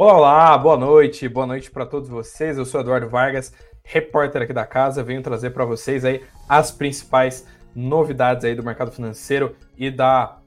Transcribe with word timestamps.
Olá, 0.00 0.56
boa 0.56 0.76
noite, 0.76 1.28
boa 1.28 1.44
noite 1.44 1.72
para 1.72 1.84
todos 1.84 2.08
vocês. 2.08 2.56
Eu 2.56 2.64
sou 2.64 2.80
Eduardo 2.80 3.08
Vargas, 3.08 3.52
repórter 3.82 4.42
aqui 4.42 4.52
da 4.52 4.64
casa. 4.64 5.02
Venho 5.02 5.20
trazer 5.20 5.50
para 5.50 5.64
vocês 5.64 6.04
aí 6.04 6.22
as 6.48 6.70
principais 6.70 7.44
novidades 7.74 8.44
aí 8.44 8.54
do 8.54 8.62
mercado 8.62 8.92
financeiro 8.92 9.56
e 9.76 9.90
da 9.90 10.38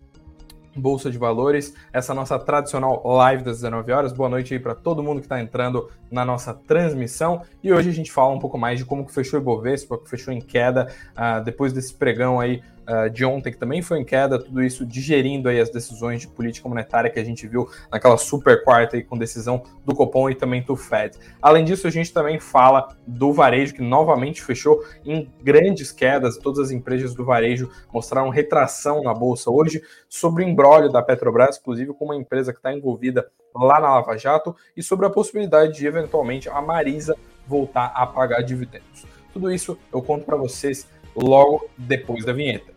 Bolsa 0.74 1.12
de 1.12 1.18
Valores, 1.18 1.76
essa 1.92 2.14
nossa 2.14 2.40
tradicional 2.40 3.06
live 3.06 3.44
das 3.44 3.58
19 3.58 3.92
horas. 3.92 4.14
Boa 4.14 4.30
noite 4.30 4.54
aí 4.54 4.60
para 4.60 4.74
todo 4.74 5.04
mundo 5.04 5.20
que 5.20 5.26
está 5.26 5.42
entrando 5.42 5.90
na 6.10 6.24
nossa 6.24 6.54
transmissão. 6.54 7.42
E 7.62 7.74
hoje 7.74 7.90
a 7.90 7.94
gente 7.94 8.10
fala 8.10 8.34
um 8.34 8.40
pouco 8.40 8.58
mais 8.58 8.80
de 8.80 8.86
como 8.86 9.06
que 9.06 9.12
fechou 9.12 9.38
o 9.38 9.42
Ibovespa, 9.42 9.98
que 9.98 10.10
fechou 10.10 10.34
em 10.34 10.40
queda 10.40 10.88
uh, 11.12 11.44
depois 11.44 11.74
desse 11.74 11.94
pregão 11.94 12.40
aí 12.40 12.64
uh, 12.88 13.10
de 13.10 13.26
ontem, 13.26 13.52
que 13.52 13.58
também 13.58 13.82
foi 13.82 14.00
em 14.00 14.06
queda, 14.06 14.38
tudo 14.38 14.64
isso 14.64 14.86
digerindo 14.86 15.50
aí 15.50 15.60
as 15.60 15.70
decisões 15.70 16.22
de 16.22 16.28
política 16.28 16.68
monetária 16.68 17.10
que 17.10 17.20
a 17.20 17.24
gente 17.24 17.48
viu 17.48 17.68
naquela 17.92 18.18
super 18.18 18.64
quarta 18.64 18.96
aí 18.96 19.04
com 19.04 19.18
decisão 19.18 19.64
do 19.86 19.96
Copom 19.96 20.30
e 20.30 20.36
também 20.36 20.62
do 20.62 20.76
Fed. 20.76 21.18
Além 21.42 21.66
disso, 21.66 21.88
a 21.88 21.92
gente 21.92 22.14
também 22.14 22.40
fala 22.40 22.96
do 23.06 23.34
varejo, 23.34 23.74
que 23.74 23.82
novamente 23.82 24.42
fechou 24.42 24.84
em 25.06 25.30
grandes 25.44 25.92
quedas, 25.92 26.38
todas 26.38 26.60
as 26.60 26.72
empresas 26.72 27.14
do 27.14 27.26
varejo 27.26 27.70
mostraram 27.94 28.30
retração 28.30 29.04
na 29.04 29.14
bolsa 29.14 29.50
hoje, 29.50 29.82
sobre 30.10 30.44
o 30.44 30.48
embrólio 30.48 30.92
da 30.92 31.02
Petrobras, 31.02 31.58
inclusive 31.58 31.94
com 31.94 32.06
uma 32.06 32.16
empresa 32.16 32.52
que 32.52 32.60
está 32.60 32.74
envolvida 32.74 33.30
lá 33.56 33.80
na 33.80 33.96
Lava 33.96 34.18
Jato, 34.18 34.56
e 34.76 34.82
sobre 34.82 35.06
a 35.06 35.10
possibilidade 35.10 35.74
de 35.74 35.86
eventualmente 35.86 36.50
a 36.50 36.62
Marisa 36.62 37.16
voltar 37.48 37.92
a 37.96 38.06
pagar 38.08 38.42
dividendos. 38.42 39.06
Tudo 39.34 39.52
isso 39.52 39.78
eu 39.94 40.02
conto 40.02 40.26
para 40.26 40.38
vocês 40.38 40.88
logo 41.16 41.70
depois 41.78 42.26
da 42.26 42.34
vinheta. 42.34 42.72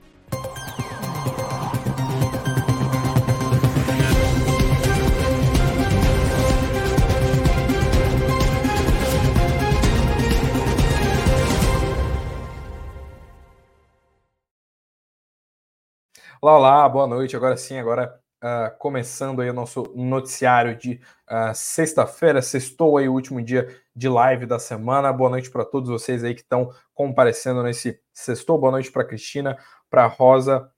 Olá, 16.41 16.58
olá, 16.58 16.88
boa 16.88 17.06
noite. 17.06 17.34
Agora 17.36 17.56
sim, 17.56 17.78
agora 17.78 18.22
uh, 18.45 18.77
começando 18.78 19.41
aí 19.41 19.48
o 19.48 19.55
nosso 19.55 19.91
noticiário 19.95 20.77
de 20.77 21.00
uh, 21.31 21.55
sexta-feira, 21.55 22.42
sextou 22.42 22.98
aí 22.98 23.09
o 23.09 23.12
último 23.12 23.42
dia 23.42 23.67
de 23.97 24.09
live 24.09 24.45
da 24.45 24.59
semana. 24.59 25.12
Boa 25.12 25.31
noite 25.31 25.50
para 25.50 25.64
todos 25.64 25.89
vocês 25.89 26.23
aí 26.23 26.34
que 26.34 26.42
estão 26.42 26.70
comparecendo 26.92 27.62
nesse 27.62 27.98
sextou. 28.12 28.59
Boa 28.59 28.72
noite 28.72 28.92
para 28.92 29.05
Cristina, 29.05 29.56
para 29.89 30.06
Rosa, 30.06 30.70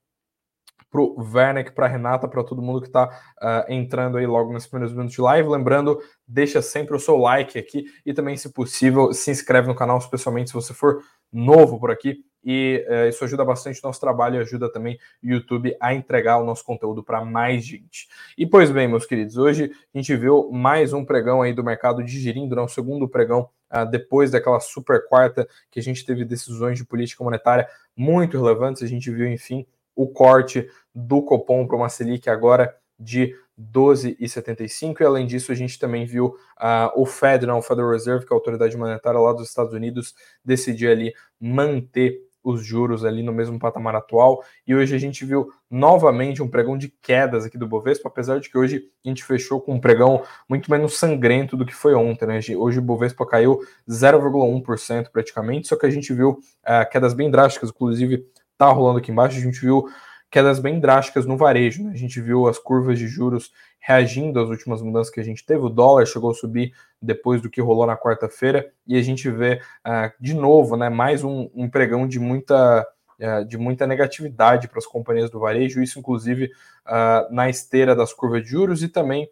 para 0.89 1.01
o 1.01 1.21
Werneck, 1.21 1.73
para 1.73 1.87
Renata, 1.87 2.29
para 2.29 2.43
todo 2.43 2.61
mundo 2.61 2.79
que 2.79 2.87
está 2.87 3.05
uh, 3.05 3.09
ah, 3.41 3.65
entrando 3.67 4.17
aí 4.17 4.25
logo 4.25 4.53
nos 4.53 4.65
primeiros 4.65 4.95
minutos 4.95 5.15
de 5.15 5.21
live. 5.21 5.49
Lembrando, 5.49 5.99
deixa 6.25 6.61
sempre 6.61 6.95
o 6.95 6.99
seu 6.99 7.17
like 7.17 7.59
aqui 7.59 7.85
e 8.05 8.13
também, 8.13 8.37
se 8.37 8.53
possível, 8.53 9.11
se 9.13 9.29
inscreve 9.29 9.67
no 9.67 9.75
canal, 9.75 9.97
especialmente 9.97 10.49
se 10.49 10.53
você 10.53 10.73
for 10.73 11.03
novo 11.31 11.77
por 11.77 11.91
aqui 11.91 12.23
e 12.49 12.85
é, 12.87 13.09
isso 13.09 13.25
ajuda 13.25 13.43
bastante 13.43 13.81
o 13.83 13.85
nosso 13.85 13.99
trabalho 13.99 14.35
e 14.35 14.39
ajuda 14.39 14.71
também 14.71 14.97
o 15.21 15.27
YouTube 15.27 15.75
a 15.81 15.93
entregar 15.93 16.37
o 16.37 16.45
nosso 16.45 16.63
conteúdo 16.63 17.03
para 17.03 17.25
mais 17.25 17.65
gente. 17.65 18.07
E 18.37 18.47
pois 18.47 18.71
bem, 18.71 18.87
meus 18.87 19.05
queridos, 19.05 19.35
hoje 19.35 19.69
a 19.93 19.97
gente 19.97 20.15
viu 20.15 20.49
mais 20.49 20.93
um 20.93 21.03
pregão 21.03 21.41
aí 21.41 21.51
do 21.51 21.61
mercado 21.61 22.01
digerindo, 22.01 22.55
né, 22.55 22.61
o 22.61 22.69
segundo 22.69 23.05
pregão 23.05 23.49
uh, 23.69 23.85
depois 23.91 24.31
daquela 24.31 24.61
super 24.61 25.05
quarta 25.09 25.45
que 25.69 25.77
a 25.77 25.83
gente 25.83 26.05
teve 26.05 26.23
decisões 26.23 26.77
de 26.77 26.85
política 26.85 27.21
monetária 27.21 27.67
muito 27.93 28.41
relevantes. 28.41 28.81
A 28.81 28.87
gente 28.87 29.11
viu, 29.11 29.27
enfim, 29.27 29.67
o 29.93 30.07
corte 30.07 30.69
do 30.95 31.21
Copom 31.21 31.67
para 31.67 31.75
uma 31.75 31.89
Selic 31.89 32.29
agora 32.29 32.73
de 32.97 33.35
12,75 33.59 35.01
e 35.01 35.03
além 35.03 35.27
disso 35.27 35.51
a 35.51 35.55
gente 35.55 35.77
também 35.77 36.05
viu 36.05 36.27
uh, 36.27 36.89
o 36.95 37.05
Fed, 37.05 37.45
não, 37.45 37.57
o 37.57 37.61
Federal 37.61 37.91
Reserve, 37.91 38.25
que 38.25 38.31
é 38.31 38.35
a 38.35 38.37
autoridade 38.37 38.77
monetária 38.77 39.19
lá 39.19 39.33
dos 39.33 39.49
Estados 39.49 39.73
Unidos, 39.73 40.15
decidir 40.45 40.87
ali 40.87 41.13
manter 41.39 42.26
os 42.47 42.65
juros 42.65 43.03
ali 43.03 43.21
no 43.21 43.33
mesmo 43.33 43.59
patamar 43.59 43.93
atual. 43.93 44.41
E 44.65 44.73
hoje 44.73 44.95
a 44.95 44.97
gente 44.97 45.25
viu 45.25 45.51
novamente 45.69 46.41
um 46.41 46.47
pregão 46.47 46.77
de 46.77 46.87
quedas 46.87 47.45
aqui 47.45 47.57
do 47.57 47.67
Bovespa, 47.67 48.07
apesar 48.07 48.39
de 48.39 48.49
que 48.49 48.57
hoje 48.57 48.85
a 49.05 49.09
gente 49.09 49.23
fechou 49.23 49.59
com 49.59 49.75
um 49.75 49.79
pregão 49.79 50.23
muito 50.47 50.71
menos 50.71 50.97
sangrento 50.97 51.57
do 51.57 51.65
que 51.65 51.75
foi 51.75 51.93
ontem. 51.93 52.25
Né? 52.25 52.39
Hoje 52.55 52.79
o 52.79 52.81
Bovespa 52.81 53.25
caiu 53.25 53.59
0,1% 53.89 55.09
praticamente, 55.11 55.67
só 55.67 55.75
que 55.75 55.85
a 55.85 55.89
gente 55.89 56.13
viu 56.13 56.31
uh, 56.31 56.89
quedas 56.89 57.13
bem 57.13 57.29
drásticas, 57.29 57.69
inclusive 57.69 58.25
tá 58.57 58.67
rolando 58.71 58.99
aqui 58.99 59.11
embaixo, 59.11 59.37
a 59.37 59.41
gente 59.41 59.59
viu 59.59 59.87
quedas 60.29 60.59
bem 60.59 60.79
drásticas 60.79 61.25
no 61.25 61.37
varejo. 61.37 61.83
Né? 61.83 61.91
A 61.91 61.97
gente 61.97 62.19
viu 62.21 62.47
as 62.47 62.57
curvas 62.59 62.99
de 62.99 63.07
juros 63.07 63.51
reagindo 63.79 64.39
às 64.39 64.49
últimas 64.49 64.81
mudanças 64.81 65.13
que 65.13 65.19
a 65.19 65.23
gente 65.23 65.45
teve. 65.45 65.61
O 65.61 65.69
dólar 65.69 66.05
chegou 66.05 66.31
a 66.31 66.33
subir 66.33 66.73
depois 67.01 67.41
do 67.41 67.49
que 67.49 67.61
rolou 67.61 67.85
na 67.85 67.97
quarta-feira 67.97 68.69
e 68.85 68.97
a 68.97 69.01
gente 69.01 69.29
vê 69.29 69.61
uh, 69.85 70.11
de 70.19 70.33
novo, 70.33 70.75
né, 70.75 70.89
mais 70.89 71.23
um, 71.23 71.49
um 71.53 71.69
pregão 71.69 72.07
de 72.07 72.19
muita 72.19 72.85
uh, 73.19 73.45
de 73.45 73.57
muita 73.57 73.87
negatividade 73.87 74.67
para 74.67 74.79
as 74.79 74.85
companhias 74.85 75.29
do 75.29 75.39
varejo. 75.39 75.81
Isso, 75.81 75.99
inclusive, 75.99 76.51
uh, 76.85 77.33
na 77.33 77.49
esteira 77.49 77.95
das 77.95 78.13
curvas 78.13 78.43
de 78.43 78.49
juros 78.49 78.83
e 78.83 78.89
também 78.89 79.29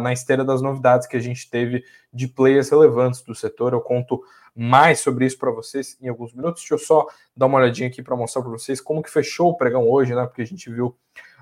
na 0.00 0.12
esteira 0.12 0.44
das 0.44 0.62
novidades 0.62 1.06
que 1.06 1.16
a 1.16 1.20
gente 1.20 1.48
teve 1.50 1.84
de 2.12 2.26
players 2.28 2.70
relevantes 2.70 3.22
do 3.22 3.34
setor. 3.34 3.72
Eu 3.72 3.80
conto 3.80 4.22
mais 4.54 5.00
sobre 5.00 5.26
isso 5.26 5.38
para 5.38 5.50
vocês 5.50 5.98
em 6.00 6.08
alguns 6.08 6.32
minutos. 6.32 6.62
Deixa 6.62 6.74
eu 6.74 6.78
só 6.78 7.06
dar 7.36 7.46
uma 7.46 7.58
olhadinha 7.58 7.88
aqui 7.88 8.02
para 8.02 8.16
mostrar 8.16 8.42
para 8.42 8.50
vocês 8.50 8.80
como 8.80 9.02
que 9.02 9.10
fechou 9.10 9.50
o 9.50 9.56
pregão 9.56 9.88
hoje, 9.88 10.14
né? 10.14 10.24
Porque 10.26 10.40
a 10.42 10.46
gente 10.46 10.70
viu 10.70 10.96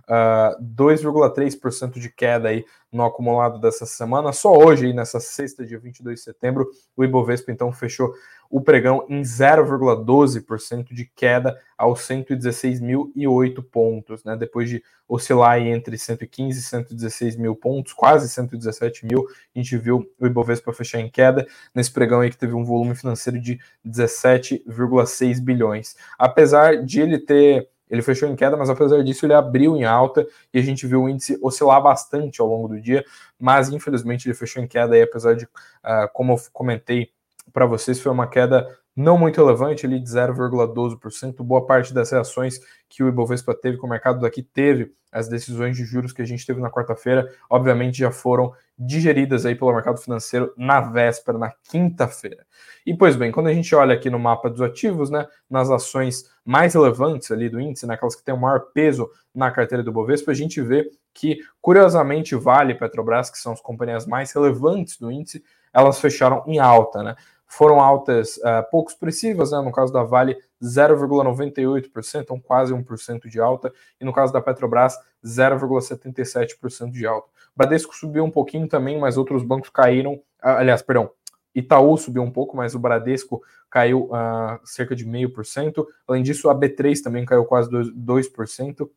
uh, 0.08 0.60
2,3% 0.62 1.98
de 1.98 2.10
queda 2.10 2.48
aí 2.48 2.64
no 2.90 3.04
acumulado 3.04 3.60
dessa 3.60 3.86
semana. 3.86 4.32
Só 4.32 4.52
hoje, 4.52 4.86
aí, 4.86 4.92
nessa 4.92 5.20
sexta, 5.20 5.64
dia 5.64 5.78
22 5.78 6.18
de 6.18 6.24
setembro, 6.24 6.68
o 6.96 7.04
Ibovespa 7.04 7.52
então 7.52 7.72
fechou 7.72 8.12
o 8.54 8.60
pregão 8.60 9.04
em 9.08 9.20
0,12% 9.20 10.94
de 10.94 11.06
queda 11.06 11.60
aos 11.76 12.02
116.008 12.02 13.60
pontos, 13.68 14.22
né? 14.22 14.36
Depois 14.36 14.68
de 14.68 14.80
oscilar 15.08 15.58
entre 15.58 15.98
115 15.98 16.60
e 16.60 16.62
116 16.62 17.34
mil 17.34 17.56
pontos, 17.56 17.92
quase 17.92 18.28
117 18.28 19.06
mil, 19.06 19.26
a 19.26 19.58
gente 19.58 19.76
viu 19.76 20.08
o 20.20 20.26
Ibovespa 20.28 20.72
fechar 20.72 21.00
em 21.00 21.10
queda 21.10 21.44
nesse 21.74 21.90
pregão 21.92 22.20
aí 22.20 22.30
que 22.30 22.36
teve 22.38 22.54
um 22.54 22.64
volume 22.64 22.94
financeiro 22.94 23.40
de 23.40 23.58
17,6 23.84 25.40
bilhões. 25.42 25.96
Apesar 26.16 26.76
de 26.76 27.00
ele 27.00 27.18
ter 27.18 27.68
ele 27.90 28.02
fechou 28.02 28.28
em 28.28 28.36
queda, 28.36 28.56
mas 28.56 28.70
apesar 28.70 29.02
disso 29.02 29.26
ele 29.26 29.34
abriu 29.34 29.76
em 29.76 29.84
alta 29.84 30.24
e 30.52 30.60
a 30.60 30.62
gente 30.62 30.86
viu 30.86 31.02
o 31.02 31.08
índice 31.08 31.36
oscilar 31.42 31.82
bastante 31.82 32.40
ao 32.40 32.46
longo 32.46 32.68
do 32.68 32.80
dia, 32.80 33.04
mas 33.36 33.68
infelizmente 33.68 34.28
ele 34.28 34.34
fechou 34.34 34.62
em 34.62 34.66
queda 34.68 34.94
aí, 34.94 35.02
apesar 35.02 35.34
de, 35.34 35.44
uh, 35.44 36.08
como 36.12 36.32
eu 36.32 36.36
comentei 36.52 37.10
para 37.52 37.66
vocês, 37.66 38.00
foi 38.00 38.10
uma 38.10 38.26
queda 38.26 38.66
não 38.96 39.18
muito 39.18 39.36
relevante, 39.36 39.84
ali 39.84 39.98
de 39.98 40.08
0,12%. 40.08 41.42
Boa 41.42 41.66
parte 41.66 41.92
das 41.92 42.10
reações 42.10 42.60
que 42.88 43.02
o 43.02 43.08
Ibovespa 43.08 43.54
teve, 43.54 43.76
que 43.76 43.84
o 43.84 43.88
mercado 43.88 44.20
daqui 44.20 44.42
teve, 44.42 44.92
as 45.10 45.28
decisões 45.28 45.76
de 45.76 45.84
juros 45.84 46.12
que 46.12 46.22
a 46.22 46.24
gente 46.24 46.44
teve 46.46 46.60
na 46.60 46.70
quarta-feira, 46.70 47.28
obviamente 47.48 47.98
já 47.98 48.10
foram 48.10 48.52
digeridas 48.76 49.46
aí 49.46 49.54
pelo 49.54 49.72
mercado 49.72 49.98
financeiro 49.98 50.52
na 50.56 50.80
véspera, 50.80 51.38
na 51.38 51.52
quinta-feira. 51.70 52.44
E 52.84 52.96
pois 52.96 53.14
bem, 53.16 53.30
quando 53.30 53.46
a 53.46 53.52
gente 53.52 53.72
olha 53.74 53.94
aqui 53.94 54.10
no 54.10 54.18
mapa 54.18 54.50
dos 54.50 54.60
ativos, 54.60 55.10
né, 55.10 55.26
nas 55.48 55.70
ações 55.70 56.24
mais 56.44 56.74
relevantes 56.74 57.30
ali 57.30 57.48
do 57.48 57.60
índice, 57.60 57.86
naquelas 57.86 58.16
que 58.16 58.24
têm 58.24 58.34
o 58.34 58.40
maior 58.40 58.60
peso 58.72 59.08
na 59.32 59.50
carteira 59.50 59.82
do 59.82 59.92
Bovespa, 59.92 60.32
a 60.32 60.34
gente 60.34 60.60
vê 60.60 60.90
que, 61.12 61.38
curiosamente, 61.60 62.34
Vale 62.34 62.74
Petrobras, 62.74 63.30
que 63.30 63.38
são 63.38 63.52
as 63.52 63.60
companhias 63.60 64.06
mais 64.06 64.32
relevantes 64.32 64.98
do 64.98 65.10
índice, 65.10 65.44
elas 65.72 66.00
fecharam 66.00 66.42
em 66.46 66.58
alta, 66.58 67.02
né? 67.02 67.16
Foram 67.56 67.80
altas 67.80 68.36
uh, 68.38 68.68
pouco 68.68 68.90
expressivas, 68.90 69.52
né? 69.52 69.60
no 69.60 69.70
caso 69.70 69.92
da 69.92 70.02
Vale, 70.02 70.36
0,98%, 70.60 72.22
então 72.22 72.40
quase 72.40 72.74
1% 72.74 73.28
de 73.28 73.38
alta, 73.40 73.72
e 74.00 74.04
no 74.04 74.12
caso 74.12 74.32
da 74.32 74.40
Petrobras, 74.40 74.98
0,77% 75.24 76.90
de 76.90 77.06
alta. 77.06 77.28
Bradesco 77.54 77.94
subiu 77.94 78.24
um 78.24 78.30
pouquinho 78.30 78.66
também, 78.66 78.98
mas 78.98 79.16
outros 79.16 79.44
bancos 79.44 79.70
caíram, 79.70 80.20
ah, 80.42 80.56
aliás, 80.56 80.82
perdão, 80.82 81.10
Itaú 81.54 81.96
subiu 81.96 82.24
um 82.24 82.30
pouco, 82.30 82.56
mas 82.56 82.74
o 82.74 82.78
Bradesco 82.80 83.40
caiu 83.70 84.06
uh, 84.06 84.58
cerca 84.64 84.96
de 84.96 85.06
0,5%. 85.06 85.86
Além 86.08 86.24
disso, 86.24 86.50
a 86.50 86.54
B3 86.54 87.00
também 87.02 87.24
caiu 87.24 87.44
quase 87.44 87.70
2%. 87.70 88.90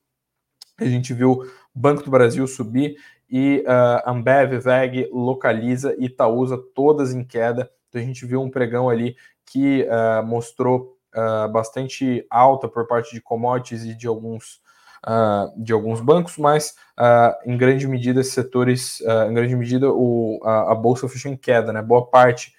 A 0.79 0.85
gente 0.85 1.13
viu 1.13 1.43
Banco 1.73 2.01
do 2.01 2.09
Brasil 2.09 2.47
subir 2.47 2.97
e 3.29 3.63
uh, 3.67 4.09
Ambev, 4.09 4.57
VEG, 4.59 5.09
Localiza 5.11 5.95
e 5.99 6.05
Itaúsa 6.05 6.57
todas 6.73 7.13
em 7.13 7.23
queda 7.23 7.69
então 7.89 8.01
a 8.01 8.03
gente 8.03 8.25
viu 8.25 8.41
um 8.41 8.49
pregão 8.49 8.89
ali 8.89 9.15
que 9.45 9.83
uh, 9.83 10.25
mostrou 10.25 10.97
uh, 11.15 11.51
bastante 11.51 12.25
alta 12.29 12.67
por 12.67 12.85
parte 12.87 13.13
de 13.13 13.21
commodities 13.21 13.83
e 13.83 13.95
de 13.95 14.07
alguns, 14.07 14.61
uh, 15.05 15.63
de 15.63 15.73
alguns 15.73 16.01
bancos, 16.01 16.37
mas 16.37 16.75
em 17.45 17.57
grande 17.57 17.87
medida 17.87 18.21
esses 18.21 18.33
setores, 18.33 19.01
em 19.29 19.33
grande 19.33 19.55
medida 19.55 19.91
o, 19.91 20.39
a, 20.43 20.71
a, 20.71 20.75
bolsa 20.75 21.07
fechou 21.07 21.31
em 21.31 21.37
queda, 21.37 21.71
né? 21.71 21.79
Boa 21.79 22.09
parte, 22.09 22.51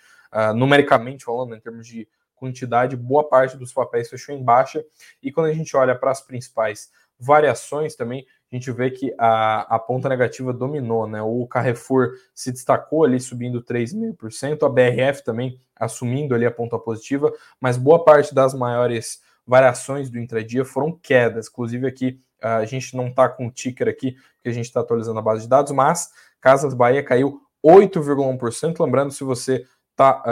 numericamente 0.55 1.25
falando, 1.25 1.57
em 1.57 1.61
termos 1.61 1.87
de 1.89 2.09
quantidade, 2.37 2.97
boa 2.97 3.29
parte 3.29 3.57
dos 3.57 3.73
papéis 3.73 4.09
fechou 4.09 4.33
em 4.33 4.45
baixa. 4.45 4.85
E 5.21 5.33
quando 5.33 5.47
a 5.47 5.53
gente 5.53 5.77
olha 5.77 5.99
para 5.99 6.13
as 6.13 6.21
principais 6.21 6.89
variações 7.19 7.97
também, 7.97 8.25
a 8.51 8.57
gente 8.57 8.73
vê 8.73 8.91
que 8.91 9.15
a, 9.19 9.77
a 9.77 9.79
ponta 9.79 10.09
negativa 10.09 10.53
dominou, 10.53 11.07
né? 11.07 11.21
O 11.21 11.47
Carrefour 11.47 12.13
se 12.35 12.51
destacou 12.51 13.05
ali 13.05 13.21
subindo 13.21 13.63
3,5%, 13.63 14.65
a 14.65 14.69
BRF 14.69 15.23
também 15.23 15.61
assumindo 15.77 16.35
ali 16.35 16.47
a 16.47 16.51
ponta 16.51 16.79
positiva, 16.79 17.33
mas 17.61 17.77
boa 17.77 18.03
parte 18.05 18.35
das 18.35 18.55
maiores 18.55 19.21
variações 19.47 20.11
do 20.11 20.19
intradia 20.19 20.65
foram 20.65 20.93
quedas. 20.93 21.49
Inclusive 21.49 21.87
aqui 21.87 22.21
a 22.41 22.65
gente 22.65 22.97
não 22.97 23.09
está 23.09 23.29
com 23.29 23.49
o 23.49 23.51
ticker 23.51 23.89
aqui, 23.89 24.13
porque 24.13 24.49
a 24.49 24.53
gente 24.53 24.67
está 24.67 24.81
atualizando 24.81 25.19
a 25.19 25.23
base 25.23 25.43
de 25.43 25.49
dados, 25.49 25.73
mas 25.73 26.11
Casas 26.41 26.73
Bahia 26.73 27.03
caiu 27.03 27.41
8,1%. 27.65 28.85
Lembrando, 28.85 29.13
se 29.13 29.25
você 29.25 29.65
está 29.91 30.23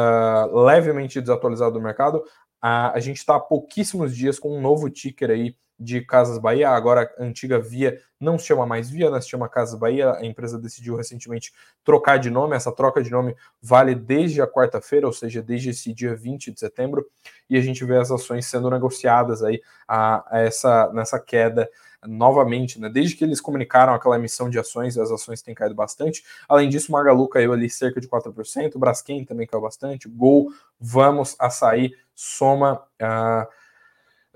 uh, 0.53 0.61
levemente 0.61 1.21
desatualizado 1.21 1.73
do 1.73 1.81
mercado, 1.81 2.23
a, 2.63 2.93
a 2.93 3.01
gente 3.01 3.19
está 3.19 3.37
há 3.37 3.41
pouquíssimos 3.41 4.17
dias 4.17 4.39
com 4.39 4.57
um 4.57 4.61
novo 4.61 4.89
ticker 4.89 5.31
aí 5.31 5.57
de 5.79 6.01
Casas 6.01 6.39
Bahia, 6.39 6.71
agora 6.71 7.13
a 7.19 7.23
antiga 7.23 7.59
Via 7.59 8.01
não 8.19 8.39
se 8.39 8.47
chama 8.47 8.65
mais 8.65 8.89
Via, 8.89 9.11
né, 9.11 9.21
se 9.21 9.29
chama 9.29 9.49
Casas 9.49 9.79
Bahia, 9.79 10.13
a 10.13 10.25
empresa 10.25 10.59
decidiu 10.59 10.97
recentemente 10.97 11.53
trocar 11.85 12.19
de 12.19 12.31
nome, 12.31 12.57
essa 12.57 12.73
troca 12.73 13.03
de 13.03 13.11
nome 13.11 13.37
vale 13.61 13.95
desde 13.95 14.41
a 14.41 14.47
quarta-feira, 14.47 15.07
ou 15.07 15.13
seja, 15.13 15.43
desde 15.43 15.71
esse 15.71 15.93
dia 15.93 16.15
20 16.15 16.51
de 16.51 16.59
setembro, 16.59 17.07
e 17.49 17.57
a 17.57 17.61
gente 17.61 17.85
vê 17.85 17.97
as 17.97 18.11
ações 18.11 18.47
sendo 18.47 18.71
negociadas 18.71 19.43
aí 19.43 19.61
a, 19.87 20.25
a 20.37 20.41
essa, 20.41 20.91
nessa 20.93 21.21
queda 21.21 21.69
novamente, 22.07 22.81
né? 22.81 22.89
Desde 22.89 23.17
que 23.17 23.25
eles 23.25 23.41
comunicaram 23.41 23.95
aquela 23.95 24.17
emissão 24.17 24.49
de 24.49 24.59
ações, 24.59 24.97
as 24.97 25.11
ações 25.11 25.43
têm 25.43 25.55
caído 25.55 25.75
bastante. 25.75 26.25
Além 26.49 26.69
disso, 26.69 26.93
Magalu 26.93 27.29
caiu 27.29 27.53
ali 27.53 27.69
cerca 27.69 28.01
de 28.01 28.09
4%, 28.09 28.75
o 28.75 28.79
Braskem 28.79 29.25
também 29.25 29.47
caiu 29.47 29.61
bastante, 29.61 30.09
Gol, 30.09 30.53
Vamos, 30.81 31.35
Açaí, 31.39 31.93
Soma, 32.15 32.83
uh, 33.03 33.47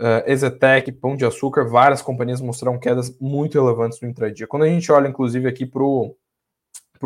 uh, 0.00 0.28
Ezetec, 0.28 0.90
Pão 0.92 1.14
de 1.14 1.24
Açúcar, 1.24 1.64
várias 1.68 2.02
companhias 2.02 2.40
mostraram 2.40 2.78
quedas 2.78 3.14
muito 3.20 3.60
relevantes 3.60 4.00
no 4.00 4.08
intradia. 4.08 4.46
Quando 4.46 4.64
a 4.64 4.68
gente 4.68 4.90
olha, 4.90 5.06
inclusive, 5.06 5.46
aqui 5.46 5.64
para 5.64 5.84
o 5.84 6.16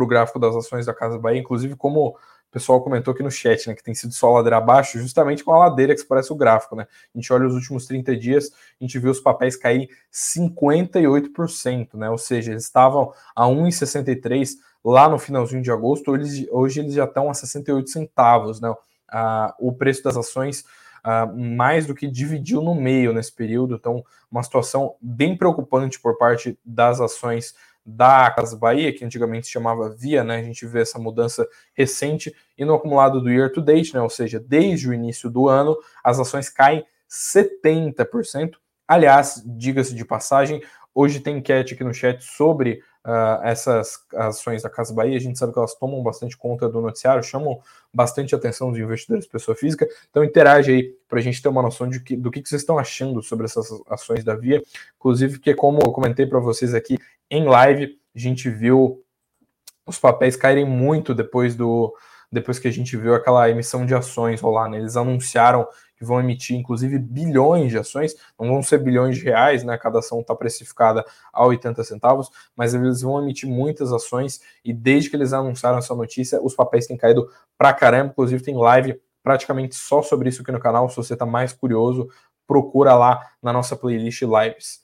gráfico 0.06 0.38
das 0.38 0.56
ações 0.56 0.86
da 0.86 0.94
Casa 0.94 1.18
Bahia, 1.18 1.40
inclusive 1.40 1.76
como 1.76 2.16
pessoal 2.54 2.80
comentou 2.80 3.12
aqui 3.12 3.22
no 3.22 3.32
chat, 3.32 3.66
né, 3.66 3.74
que 3.74 3.82
tem 3.82 3.96
sido 3.96 4.14
só 4.14 4.30
ladeira 4.30 4.58
abaixo, 4.58 4.96
justamente 5.00 5.42
com 5.42 5.52
a 5.52 5.58
ladeira 5.58 5.92
que 5.92 6.00
se 6.00 6.06
parece 6.06 6.32
o 6.32 6.36
gráfico, 6.36 6.76
né? 6.76 6.86
A 7.12 7.18
gente 7.18 7.32
olha 7.32 7.48
os 7.48 7.54
últimos 7.54 7.84
30 7.84 8.16
dias, 8.16 8.52
a 8.80 8.84
gente 8.84 8.96
viu 8.96 9.10
os 9.10 9.18
papéis 9.18 9.56
cair 9.56 9.88
58%, 10.12 11.94
né? 11.94 12.08
Ou 12.08 12.16
seja, 12.16 12.52
eles 12.52 12.62
estavam 12.62 13.12
a 13.34 13.46
1,63 13.46 14.52
lá 14.84 15.08
no 15.08 15.18
finalzinho 15.18 15.62
de 15.62 15.72
agosto, 15.72 16.14
eles, 16.14 16.46
hoje 16.48 16.78
eles 16.78 16.94
já 16.94 17.04
estão 17.04 17.28
a 17.28 17.34
68 17.34 17.90
centavos, 17.90 18.60
né? 18.60 18.72
Ah, 19.08 19.52
o 19.58 19.72
preço 19.72 20.04
das 20.04 20.16
ações 20.16 20.64
ah, 21.04 21.26
mais 21.26 21.86
do 21.86 21.94
que 21.94 22.08
dividiu 22.08 22.62
no 22.62 22.74
meio 22.74 23.12
nesse 23.12 23.30
período, 23.30 23.74
então 23.74 24.02
uma 24.30 24.42
situação 24.42 24.96
bem 25.00 25.36
preocupante 25.36 26.00
por 26.00 26.16
parte 26.16 26.58
das 26.64 26.98
ações 26.98 27.54
da 27.84 28.30
Casa 28.30 28.56
Bahia, 28.56 28.92
que 28.92 29.04
antigamente 29.04 29.46
se 29.46 29.52
chamava 29.52 29.90
Via, 29.90 30.24
né? 30.24 30.36
A 30.36 30.42
gente 30.42 30.66
vê 30.66 30.80
essa 30.80 30.98
mudança 30.98 31.46
recente 31.74 32.34
e 32.56 32.64
no 32.64 32.74
acumulado 32.74 33.20
do 33.20 33.30
year 33.30 33.52
to 33.52 33.60
date, 33.60 33.92
né? 33.92 34.00
Ou 34.00 34.08
seja, 34.08 34.40
desde 34.40 34.88
o 34.88 34.94
início 34.94 35.28
do 35.28 35.48
ano, 35.48 35.76
as 36.02 36.18
ações 36.18 36.48
caem 36.48 36.84
70%. 37.10 38.52
Aliás, 38.88 39.42
diga-se 39.44 39.94
de 39.94 40.04
passagem, 40.04 40.62
hoje 40.94 41.20
tem 41.20 41.38
enquete 41.38 41.74
aqui 41.74 41.82
no 41.82 41.92
chat 41.92 42.22
sobre 42.22 42.80
uh, 43.04 43.42
essas 43.42 43.98
ações 44.14 44.62
da 44.62 44.70
Casa 44.70 44.94
Bahia. 44.94 45.16
A 45.16 45.20
gente 45.20 45.38
sabe 45.38 45.52
que 45.52 45.58
elas 45.58 45.74
tomam 45.74 46.02
bastante 46.02 46.36
conta 46.36 46.68
do 46.68 46.80
noticiário, 46.80 47.22
chamam 47.22 47.58
bastante 47.92 48.34
atenção 48.34 48.70
dos 48.70 48.78
investidores 48.78 49.26
pessoa 49.26 49.56
física. 49.56 49.86
Então 50.10 50.22
interage 50.22 50.70
aí 50.70 50.94
para 51.08 51.18
a 51.18 51.22
gente 51.22 51.42
ter 51.42 51.48
uma 51.48 51.62
noção 51.62 51.88
de 51.88 52.00
que, 52.00 52.16
do 52.16 52.30
que, 52.30 52.40
que 52.40 52.48
vocês 52.48 52.62
estão 52.62 52.78
achando 52.78 53.22
sobre 53.22 53.46
essas 53.46 53.68
ações 53.88 54.22
da 54.22 54.34
Via. 54.34 54.62
Inclusive, 54.96 55.34
porque 55.34 55.54
como 55.54 55.80
eu 55.84 55.90
comentei 55.92 56.26
para 56.26 56.38
vocês 56.38 56.74
aqui 56.74 56.96
em 57.30 57.44
live, 57.44 57.98
a 58.14 58.18
gente 58.18 58.48
viu 58.48 59.02
os 59.86 59.98
papéis 59.98 60.36
caírem 60.36 60.64
muito 60.64 61.14
depois 61.14 61.54
do 61.54 61.94
depois 62.32 62.58
que 62.58 62.66
a 62.66 62.70
gente 62.70 62.96
viu 62.96 63.14
aquela 63.14 63.48
emissão 63.48 63.86
de 63.86 63.94
ações 63.94 64.40
rolar, 64.40 64.68
né? 64.68 64.78
Eles 64.78 64.96
anunciaram 64.96 65.68
vão 66.06 66.20
emitir, 66.20 66.56
inclusive, 66.56 66.98
bilhões 66.98 67.70
de 67.70 67.78
ações, 67.78 68.14
não 68.38 68.48
vão 68.48 68.62
ser 68.62 68.78
bilhões 68.78 69.16
de 69.16 69.24
reais, 69.24 69.64
né? 69.64 69.76
Cada 69.78 69.98
ação 69.98 70.20
está 70.20 70.34
precificada 70.34 71.04
a 71.32 71.44
80 71.44 71.82
centavos, 71.82 72.30
mas 72.56 72.74
eles 72.74 73.02
vão 73.02 73.22
emitir 73.22 73.48
muitas 73.48 73.92
ações 73.92 74.40
e 74.64 74.72
desde 74.72 75.10
que 75.10 75.16
eles 75.16 75.32
anunciaram 75.32 75.78
essa 75.78 75.94
notícia, 75.94 76.40
os 76.42 76.54
papéis 76.54 76.86
têm 76.86 76.96
caído 76.96 77.28
pra 77.58 77.72
caramba, 77.72 78.10
inclusive 78.10 78.42
tem 78.42 78.56
live 78.56 79.00
praticamente 79.22 79.74
só 79.74 80.02
sobre 80.02 80.28
isso 80.28 80.42
aqui 80.42 80.52
no 80.52 80.60
canal, 80.60 80.88
se 80.88 80.96
você 80.96 81.14
está 81.14 81.24
mais 81.24 81.52
curioso, 81.52 82.08
procura 82.46 82.94
lá 82.94 83.26
na 83.42 83.52
nossa 83.52 83.74
playlist 83.74 84.22
lives. 84.22 84.83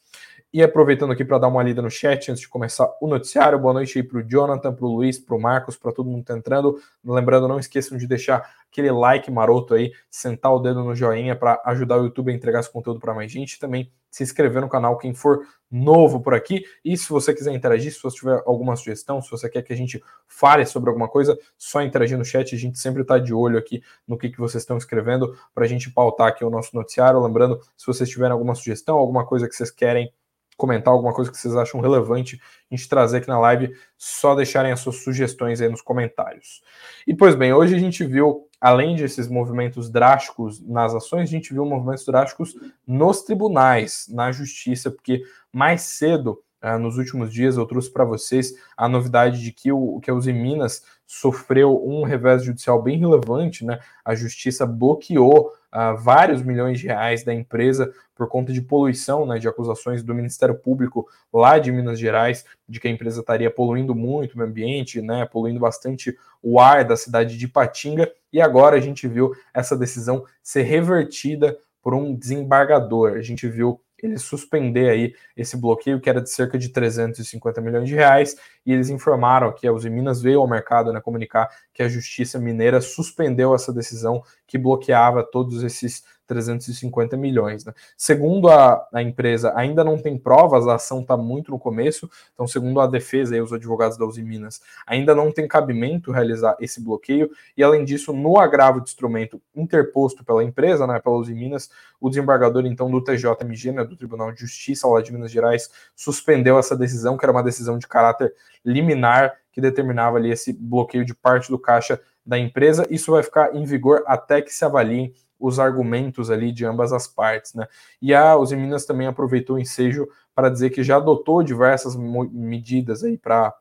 E 0.52 0.64
aproveitando 0.64 1.12
aqui 1.12 1.24
para 1.24 1.38
dar 1.38 1.46
uma 1.46 1.62
lida 1.62 1.80
no 1.80 1.88
chat 1.88 2.28
antes 2.28 2.40
de 2.40 2.48
começar 2.48 2.92
o 3.00 3.06
noticiário, 3.06 3.56
boa 3.56 3.72
noite 3.72 3.96
aí 3.96 4.02
para 4.02 4.18
o 4.18 4.22
Jonathan, 4.22 4.74
para 4.74 4.84
o 4.84 4.96
Luiz, 4.96 5.16
para 5.16 5.36
o 5.36 5.40
Marcos, 5.40 5.76
para 5.76 5.92
todo 5.92 6.06
mundo 6.06 6.24
que 6.24 6.32
está 6.32 6.36
entrando. 6.36 6.76
Lembrando, 7.04 7.46
não 7.46 7.60
esqueçam 7.60 7.96
de 7.96 8.04
deixar 8.04 8.52
aquele 8.68 8.90
like 8.90 9.30
maroto 9.30 9.74
aí, 9.74 9.92
sentar 10.10 10.52
o 10.52 10.58
dedo 10.58 10.82
no 10.82 10.92
joinha 10.92 11.36
para 11.36 11.62
ajudar 11.66 12.00
o 12.00 12.02
YouTube 12.02 12.32
a 12.32 12.34
entregar 12.34 12.58
esse 12.58 12.72
conteúdo 12.72 12.98
para 12.98 13.14
mais 13.14 13.30
gente. 13.30 13.60
Também 13.60 13.92
se 14.10 14.24
inscrever 14.24 14.60
no 14.60 14.68
canal 14.68 14.98
quem 14.98 15.14
for 15.14 15.46
novo 15.70 16.20
por 16.20 16.34
aqui. 16.34 16.64
E 16.84 16.96
se 16.96 17.08
você 17.08 17.32
quiser 17.32 17.54
interagir, 17.54 17.92
se 17.92 18.02
você 18.02 18.16
tiver 18.16 18.42
alguma 18.44 18.74
sugestão, 18.74 19.22
se 19.22 19.30
você 19.30 19.48
quer 19.48 19.62
que 19.62 19.72
a 19.72 19.76
gente 19.76 20.02
fale 20.26 20.66
sobre 20.66 20.90
alguma 20.90 21.08
coisa, 21.08 21.38
só 21.56 21.80
interagir 21.80 22.18
no 22.18 22.24
chat. 22.24 22.56
A 22.56 22.58
gente 22.58 22.76
sempre 22.76 23.02
está 23.02 23.20
de 23.20 23.32
olho 23.32 23.56
aqui 23.56 23.84
no 24.04 24.18
que, 24.18 24.28
que 24.28 24.38
vocês 24.38 24.64
estão 24.64 24.76
escrevendo 24.76 25.32
para 25.54 25.64
a 25.64 25.68
gente 25.68 25.92
pautar 25.92 26.26
aqui 26.26 26.44
o 26.44 26.50
nosso 26.50 26.74
noticiário. 26.74 27.20
Lembrando, 27.20 27.60
se 27.76 27.86
vocês 27.86 28.10
tiverem 28.10 28.32
alguma 28.32 28.56
sugestão, 28.56 28.98
alguma 28.98 29.24
coisa 29.24 29.48
que 29.48 29.54
vocês 29.54 29.70
querem 29.70 30.12
comentar 30.60 30.92
alguma 30.92 31.14
coisa 31.14 31.30
que 31.30 31.38
vocês 31.38 31.56
acham 31.56 31.80
relevante 31.80 32.38
a 32.70 32.76
gente 32.76 32.88
trazer 32.88 33.18
aqui 33.18 33.28
na 33.28 33.38
live, 33.38 33.74
só 33.96 34.34
deixarem 34.34 34.70
as 34.70 34.80
suas 34.80 35.02
sugestões 35.02 35.60
aí 35.60 35.68
nos 35.68 35.80
comentários. 35.80 36.62
E 37.06 37.14
pois 37.14 37.34
bem, 37.34 37.52
hoje 37.52 37.74
a 37.74 37.78
gente 37.78 38.04
viu, 38.04 38.46
além 38.60 38.94
desses 38.94 39.26
movimentos 39.26 39.90
drásticos 39.90 40.60
nas 40.60 40.94
ações, 40.94 41.22
a 41.22 41.32
gente 41.32 41.54
viu 41.54 41.64
movimentos 41.64 42.04
drásticos 42.04 42.54
nos 42.86 43.22
tribunais, 43.22 44.06
na 44.10 44.30
justiça, 44.30 44.90
porque 44.90 45.22
mais 45.52 45.80
cedo 45.82 46.42
Uh, 46.62 46.78
nos 46.78 46.98
últimos 46.98 47.32
dias 47.32 47.56
eu 47.56 47.64
trouxe 47.64 47.90
para 47.90 48.04
vocês 48.04 48.52
a 48.76 48.86
novidade 48.86 49.40
de 49.42 49.50
que 49.50 49.72
o 49.72 49.98
que 49.98 50.10
a 50.10 50.14
Uzi 50.14 50.30
Minas 50.30 50.84
sofreu 51.06 51.82
um 51.82 52.02
revés 52.02 52.44
judicial 52.44 52.82
bem 52.82 52.98
relevante, 52.98 53.64
né? 53.64 53.80
A 54.04 54.14
justiça 54.14 54.66
bloqueou 54.66 55.52
uh, 55.74 55.96
vários 55.96 56.42
milhões 56.42 56.80
de 56.80 56.86
reais 56.86 57.24
da 57.24 57.34
empresa 57.34 57.92
por 58.14 58.28
conta 58.28 58.52
de 58.52 58.60
poluição, 58.60 59.24
né? 59.24 59.38
De 59.38 59.48
acusações 59.48 60.02
do 60.02 60.14
Ministério 60.14 60.54
Público 60.54 61.06
lá 61.32 61.58
de 61.58 61.72
Minas 61.72 61.98
Gerais 61.98 62.44
de 62.68 62.78
que 62.78 62.88
a 62.88 62.90
empresa 62.90 63.20
estaria 63.20 63.50
poluindo 63.50 63.94
muito 63.94 64.34
o 64.34 64.38
meio 64.38 64.50
ambiente, 64.50 65.00
né? 65.00 65.24
Poluindo 65.26 65.60
bastante 65.60 66.16
o 66.42 66.60
ar 66.60 66.84
da 66.84 66.96
cidade 66.96 67.36
de 67.36 67.46
Ipatinga. 67.46 68.10
E 68.32 68.40
agora 68.40 68.76
a 68.76 68.80
gente 68.80 69.08
viu 69.08 69.32
essa 69.54 69.76
decisão 69.76 70.24
ser 70.42 70.62
revertida 70.62 71.56
por 71.82 71.94
um 71.94 72.14
desembargador. 72.14 73.12
A 73.12 73.22
gente 73.22 73.48
viu 73.48 73.80
ele 74.06 74.18
suspender 74.18 74.90
aí 74.90 75.14
esse 75.36 75.56
bloqueio 75.56 76.00
que 76.00 76.08
era 76.08 76.20
de 76.20 76.30
cerca 76.30 76.58
de 76.58 76.68
350 76.68 77.60
milhões 77.60 77.88
de 77.88 77.94
reais 77.94 78.36
e 78.64 78.72
eles 78.72 78.88
informaram 78.88 79.52
que 79.52 79.66
a 79.66 79.72
Uzi 79.72 79.90
Minas 79.90 80.20
veio 80.20 80.40
ao 80.40 80.48
mercado 80.48 80.92
né, 80.92 81.00
comunicar 81.00 81.48
que 81.72 81.82
a 81.82 81.88
Justiça 81.88 82.38
Mineira 82.38 82.80
suspendeu 82.80 83.54
essa 83.54 83.72
decisão 83.72 84.22
que 84.46 84.58
bloqueava 84.58 85.22
todos 85.22 85.62
esses 85.62 86.04
350 86.30 87.16
milhões. 87.16 87.64
Né? 87.64 87.74
Segundo 87.96 88.48
a, 88.48 88.86
a, 88.92 89.02
empresa, 89.02 89.52
ainda 89.56 89.82
não 89.82 89.98
tem 89.98 90.16
provas, 90.16 90.68
a 90.68 90.76
ação 90.76 91.00
está 91.00 91.16
muito 91.16 91.50
no 91.50 91.58
começo, 91.58 92.08
então, 92.32 92.46
segundo 92.46 92.80
a 92.80 92.86
defesa 92.86 93.36
e 93.36 93.40
os 93.40 93.52
advogados 93.52 93.98
da 93.98 94.06
Uzi 94.06 94.22
Minas, 94.22 94.60
ainda 94.86 95.12
não 95.12 95.32
tem 95.32 95.48
cabimento 95.48 96.12
realizar 96.12 96.56
esse 96.60 96.80
bloqueio, 96.80 97.28
e 97.56 97.64
além 97.64 97.84
disso, 97.84 98.12
no 98.12 98.38
agravo 98.38 98.80
de 98.80 98.88
instrumento 98.88 99.42
interposto 99.56 100.24
pela 100.24 100.44
empresa, 100.44 100.86
né, 100.86 101.00
pela 101.00 101.16
Uzi 101.16 101.34
Minas, 101.34 101.68
o 102.00 102.08
desembargador, 102.08 102.64
então, 102.64 102.88
do 102.88 103.02
TJMG, 103.02 103.72
né, 103.72 103.84
do 103.84 103.96
Tribunal 103.96 104.30
de 104.30 104.40
Justiça 104.40 104.86
lá 104.86 105.02
de 105.02 105.12
Minas 105.12 105.32
Gerais, 105.32 105.68
suspendeu 105.96 106.60
essa 106.60 106.76
decisão, 106.76 107.16
que 107.16 107.24
era 107.24 107.32
uma 107.32 107.42
decisão 107.42 107.76
de 107.76 107.88
caráter 107.88 108.32
liminar, 108.64 109.34
que 109.52 109.60
determinava 109.60 110.16
ali 110.16 110.30
esse 110.30 110.52
bloqueio 110.52 111.04
de 111.04 111.12
parte 111.12 111.50
do 111.50 111.58
caixa 111.58 112.00
da 112.24 112.38
empresa. 112.38 112.86
Isso 112.88 113.10
vai 113.10 113.22
ficar 113.24 113.56
em 113.56 113.64
vigor 113.64 114.04
até 114.06 114.40
que 114.40 114.52
se 114.52 114.64
avaliem 114.64 115.12
os 115.40 115.58
argumentos 115.58 116.30
ali 116.30 116.52
de 116.52 116.66
ambas 116.66 116.92
as 116.92 117.08
partes, 117.08 117.54
né? 117.54 117.66
E 118.00 118.14
a 118.14 118.36
Uzi 118.36 118.54
Minas 118.54 118.84
também 118.84 119.06
aproveitou 119.06 119.56
o 119.56 119.58
ensejo 119.58 120.06
para 120.34 120.50
dizer 120.50 120.70
que 120.70 120.82
já 120.82 120.96
adotou 120.96 121.42
diversas 121.42 121.96
medidas 121.96 123.02
aí 123.02 123.16
para 123.16 123.54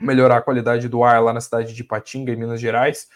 melhorar 0.00 0.38
a 0.38 0.42
qualidade 0.42 0.88
do 0.88 1.04
ar 1.04 1.22
lá 1.22 1.32
na 1.32 1.40
cidade 1.40 1.74
de 1.74 1.84
Patinga, 1.84 2.32
em 2.32 2.36
Minas 2.36 2.60
Gerais, 2.60 3.08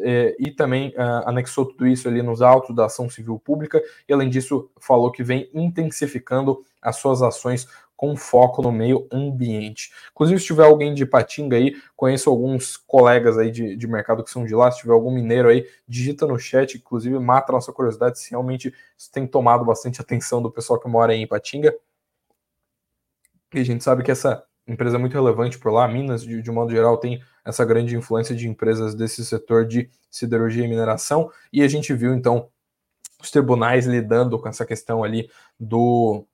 é, 0.00 0.36
e 0.38 0.50
também 0.50 0.88
uh, 0.90 1.28
anexou 1.28 1.64
tudo 1.64 1.86
isso 1.86 2.08
ali 2.08 2.20
nos 2.20 2.42
autos 2.42 2.74
da 2.74 2.86
ação 2.86 3.08
civil 3.08 3.38
pública, 3.38 3.80
e 4.08 4.12
além 4.12 4.28
disso 4.28 4.68
falou 4.80 5.12
que 5.12 5.22
vem 5.22 5.48
intensificando 5.54 6.64
as 6.82 6.96
suas 6.96 7.22
ações 7.22 7.68
com 7.96 8.14
foco 8.14 8.60
no 8.60 8.70
meio 8.70 9.06
ambiente. 9.10 9.90
Inclusive, 10.10 10.38
se 10.38 10.46
tiver 10.46 10.64
alguém 10.64 10.92
de 10.92 11.06
Patinga 11.06 11.56
aí, 11.56 11.74
conheço 11.96 12.28
alguns 12.28 12.76
colegas 12.76 13.38
aí 13.38 13.50
de, 13.50 13.76
de 13.76 13.86
mercado 13.86 14.22
que 14.22 14.30
são 14.30 14.44
de 14.44 14.54
lá, 14.54 14.70
se 14.70 14.80
tiver 14.80 14.92
algum 14.92 15.10
mineiro 15.10 15.48
aí, 15.48 15.66
digita 15.88 16.26
no 16.26 16.38
chat, 16.38 16.76
inclusive 16.76 17.18
mata 17.18 17.52
nossa 17.52 17.72
curiosidade 17.72 18.18
se 18.18 18.30
realmente 18.30 18.72
isso 18.96 19.10
tem 19.10 19.26
tomado 19.26 19.64
bastante 19.64 20.00
atenção 20.00 20.42
do 20.42 20.50
pessoal 20.50 20.78
que 20.78 20.88
mora 20.88 21.12
aí 21.12 21.20
em 21.20 21.26
Patinga. 21.26 21.74
E 23.54 23.60
a 23.60 23.64
gente 23.64 23.82
sabe 23.82 24.02
que 24.02 24.10
essa 24.10 24.44
empresa 24.66 24.96
é 24.96 24.98
muito 24.98 25.14
relevante 25.14 25.58
por 25.58 25.72
lá. 25.72 25.86
Minas, 25.86 26.22
de, 26.22 26.42
de 26.42 26.50
modo 26.50 26.70
geral, 26.70 26.98
tem 26.98 27.22
essa 27.44 27.64
grande 27.64 27.96
influência 27.96 28.34
de 28.34 28.48
empresas 28.48 28.94
desse 28.94 29.24
setor 29.24 29.64
de 29.64 29.88
siderurgia 30.10 30.64
e 30.64 30.68
mineração. 30.68 31.30
E 31.52 31.62
a 31.62 31.68
gente 31.68 31.94
viu, 31.94 32.12
então, 32.12 32.48
os 33.20 33.30
tribunais 33.30 33.86
lidando 33.86 34.38
com 34.38 34.48
essa 34.48 34.66
questão 34.66 35.02
ali 35.02 35.30
do, 35.58 36.26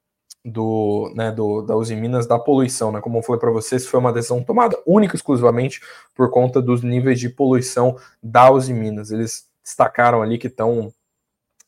do, 0.45 1.13
né, 1.15 1.31
do, 1.31 1.63
da 1.63 1.77
Uzi 1.77 1.95
Minas 1.95 2.27
da 2.27 2.39
poluição, 2.39 2.91
né? 2.91 3.01
Como 3.01 3.19
eu 3.19 3.23
falei 3.23 3.41
para 3.41 3.51
vocês, 3.51 3.87
foi 3.87 4.01
uma 4.01 4.13
decisão 4.13 4.43
tomada 4.43 4.77
única 4.87 5.15
e 5.15 5.17
exclusivamente 5.17 5.81
por 6.15 6.31
conta 6.31 6.61
dos 6.61 6.83
níveis 6.83 7.21
de 7.21 7.29
poluição 7.29 7.97
da 8.23 8.51
Uzi 8.51 8.75
Minas. 8.75 9.11
Eles 9.11 9.49
destacaram 9.63 10.21
ali 10.21 10.39
que 10.39 10.49
estão 10.49 10.93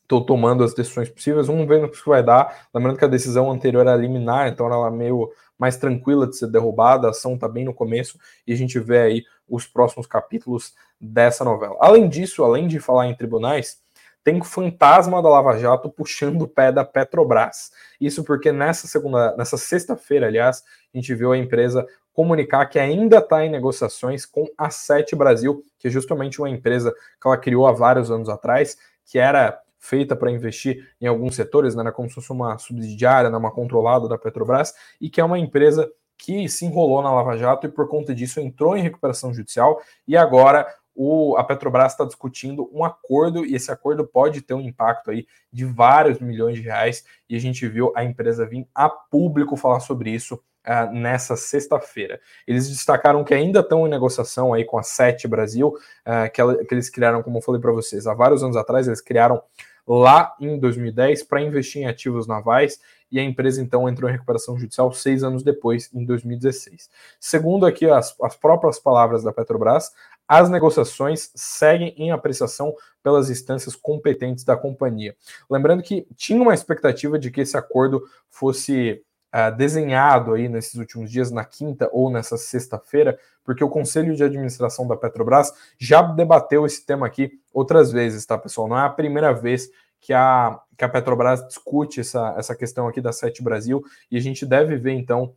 tomando 0.07 0.63
as 0.63 0.73
decisões 0.73 1.09
possíveis, 1.09 1.47
vamos 1.47 1.67
ver 1.67 1.81
no 1.81 1.89
que 1.89 1.97
vai 2.07 2.21
dar. 2.21 2.67
Lembrando 2.73 2.97
que 2.97 3.05
a 3.05 3.07
decisão 3.07 3.49
anterior 3.49 3.81
era 3.81 3.95
liminar, 3.95 4.47
então 4.47 4.67
ela 4.67 4.87
é 4.87 4.91
meio 4.91 5.31
mais 5.57 5.77
tranquila 5.77 6.27
de 6.27 6.37
ser 6.37 6.47
derrubada, 6.47 7.07
a 7.07 7.11
ação 7.11 7.35
está 7.35 7.47
bem 7.47 7.65
no 7.65 7.73
começo 7.73 8.19
e 8.45 8.53
a 8.53 8.57
gente 8.57 8.77
vê 8.79 8.99
aí 8.99 9.23
os 9.47 9.65
próximos 9.65 10.05
capítulos 10.05 10.73
dessa 10.99 11.43
novela. 11.43 11.77
Além 11.79 12.09
disso, 12.09 12.43
além 12.43 12.67
de 12.67 12.79
falar 12.79 13.07
em 13.07 13.15
tribunais, 13.15 13.79
tem 14.25 14.41
o 14.41 14.43
fantasma 14.43 15.21
da 15.21 15.29
Lava 15.29 15.55
Jato 15.55 15.87
puxando 15.87 16.41
o 16.41 16.47
pé 16.47 16.71
da 16.71 16.83
Petrobras. 16.83 17.71
Isso 18.01 18.23
porque 18.23 18.51
nessa 18.51 18.87
segunda, 18.87 19.37
nessa 19.37 19.55
sexta-feira, 19.55 20.25
aliás, 20.25 20.63
a 20.91 20.97
gente 20.97 21.13
viu 21.13 21.31
a 21.31 21.37
empresa 21.37 21.85
comunicar 22.11 22.65
que 22.65 22.79
ainda 22.79 23.19
está 23.19 23.45
em 23.45 23.51
negociações 23.51 24.25
com 24.25 24.47
a 24.57 24.71
Sete 24.71 25.15
Brasil, 25.15 25.63
que 25.77 25.89
é 25.89 25.91
justamente 25.91 26.41
uma 26.41 26.49
empresa 26.49 26.91
que 26.91 27.27
ela 27.27 27.37
criou 27.37 27.67
há 27.67 27.71
vários 27.71 28.09
anos 28.09 28.27
atrás, 28.27 28.75
que 29.05 29.19
era 29.19 29.61
feita 29.77 30.15
para 30.15 30.31
investir 30.31 30.89
em 30.99 31.05
alguns 31.05 31.35
setores, 31.35 31.75
né, 31.75 31.91
como 31.91 32.09
se 32.09 32.15
fosse 32.15 32.31
uma 32.31 32.57
subsidiária, 32.57 33.29
né, 33.29 33.37
uma 33.37 33.51
controlada 33.51 34.09
da 34.09 34.17
Petrobras, 34.17 34.73
e 34.99 35.07
que 35.07 35.21
é 35.21 35.23
uma 35.23 35.37
empresa 35.37 35.87
que 36.17 36.49
se 36.49 36.65
enrolou 36.65 37.03
na 37.03 37.13
Lava 37.13 37.37
Jato 37.37 37.67
e 37.67 37.69
por 37.69 37.87
conta 37.87 38.15
disso 38.15 38.39
entrou 38.39 38.75
em 38.75 38.81
recuperação 38.81 39.31
judicial 39.31 39.79
e 40.07 40.17
agora 40.17 40.65
o, 40.95 41.35
a 41.37 41.43
Petrobras 41.43 41.91
está 41.91 42.05
discutindo 42.05 42.69
um 42.73 42.83
acordo 42.83 43.45
e 43.45 43.53
esse 43.53 43.69
acordo 43.69 44.05
pode 44.05 44.41
ter 44.41 44.53
um 44.53 44.61
impacto 44.61 45.11
aí 45.11 45.27
de 45.51 45.65
vários 45.65 46.19
milhões 46.19 46.55
de 46.55 46.61
reais 46.61 47.03
e 47.29 47.35
a 47.35 47.39
gente 47.39 47.67
viu 47.67 47.91
a 47.95 48.03
empresa 48.03 48.45
vir 48.45 48.67
a 48.73 48.89
público 48.89 49.57
falar 49.57 49.81
sobre 49.81 50.09
isso 50.09 50.35
uh, 50.65 50.91
nessa 50.93 51.35
sexta-feira. 51.35 52.19
Eles 52.47 52.69
destacaram 52.69 53.23
que 53.23 53.33
ainda 53.33 53.59
estão 53.59 53.85
em 53.85 53.89
negociação 53.89 54.53
aí 54.53 54.63
com 54.63 54.77
a 54.77 54.83
Sete 54.83 55.27
Brasil, 55.27 55.67
uh, 55.69 56.31
que, 56.31 56.39
ela, 56.39 56.55
que 56.63 56.73
eles 56.73 56.89
criaram, 56.89 57.21
como 57.21 57.37
eu 57.37 57.41
falei 57.41 57.59
para 57.59 57.71
vocês, 57.71 58.07
há 58.07 58.13
vários 58.13 58.41
anos 58.41 58.55
atrás, 58.55 58.87
eles 58.87 59.01
criaram 59.01 59.41
lá 59.87 60.33
em 60.39 60.57
2010 60.57 61.23
para 61.23 61.41
investir 61.41 61.83
em 61.83 61.85
ativos 61.85 62.25
navais 62.25 62.79
e 63.11 63.19
a 63.19 63.23
empresa 63.23 63.61
então 63.61 63.87
entrou 63.87 64.09
em 64.09 64.13
recuperação 64.13 64.57
judicial 64.57 64.91
seis 64.91 65.23
anos 65.23 65.43
depois, 65.43 65.89
em 65.93 66.03
2016. 66.03 66.89
Segundo 67.19 67.65
aqui 67.65 67.87
as, 67.87 68.15
as 68.21 68.35
próprias 68.35 68.79
palavras 68.79 69.23
da 69.23 69.31
Petrobras, 69.31 69.91
as 70.27 70.49
negociações 70.49 71.31
seguem 71.35 71.93
em 71.97 72.11
apreciação 72.11 72.73
pelas 73.03 73.29
instâncias 73.29 73.75
competentes 73.75 74.43
da 74.43 74.57
companhia. 74.57 75.15
Lembrando 75.49 75.83
que 75.83 76.07
tinha 76.15 76.41
uma 76.41 76.53
expectativa 76.53 77.19
de 77.19 77.29
que 77.29 77.41
esse 77.41 77.55
acordo 77.55 78.03
fosse 78.29 79.03
uh, 79.33 79.55
desenhado 79.55 80.33
aí 80.33 80.49
nesses 80.49 80.75
últimos 80.75 81.11
dias, 81.11 81.29
na 81.29 81.45
quinta 81.45 81.89
ou 81.91 82.09
nessa 82.09 82.37
sexta-feira, 82.37 83.19
porque 83.43 83.63
o 83.63 83.69
Conselho 83.69 84.15
de 84.15 84.23
Administração 84.23 84.87
da 84.87 84.97
Petrobras 84.97 85.53
já 85.77 86.01
debateu 86.01 86.65
esse 86.65 86.85
tema 86.85 87.05
aqui 87.05 87.39
outras 87.53 87.91
vezes, 87.91 88.25
tá, 88.25 88.37
pessoal? 88.37 88.67
Não 88.67 88.77
é 88.77 88.85
a 88.85 88.89
primeira 88.89 89.31
vez 89.33 89.69
que 90.01 90.13
a, 90.13 90.59
que 90.77 90.83
a 90.83 90.89
Petrobras 90.89 91.47
discute 91.47 91.99
essa, 91.99 92.33
essa 92.37 92.55
questão 92.55 92.87
aqui 92.87 93.01
da 93.01 93.11
Sete 93.11 93.43
Brasil, 93.43 93.83
e 94.09 94.17
a 94.17 94.21
gente 94.21 94.45
deve 94.45 94.77
ver, 94.77 94.93
então, 94.93 95.33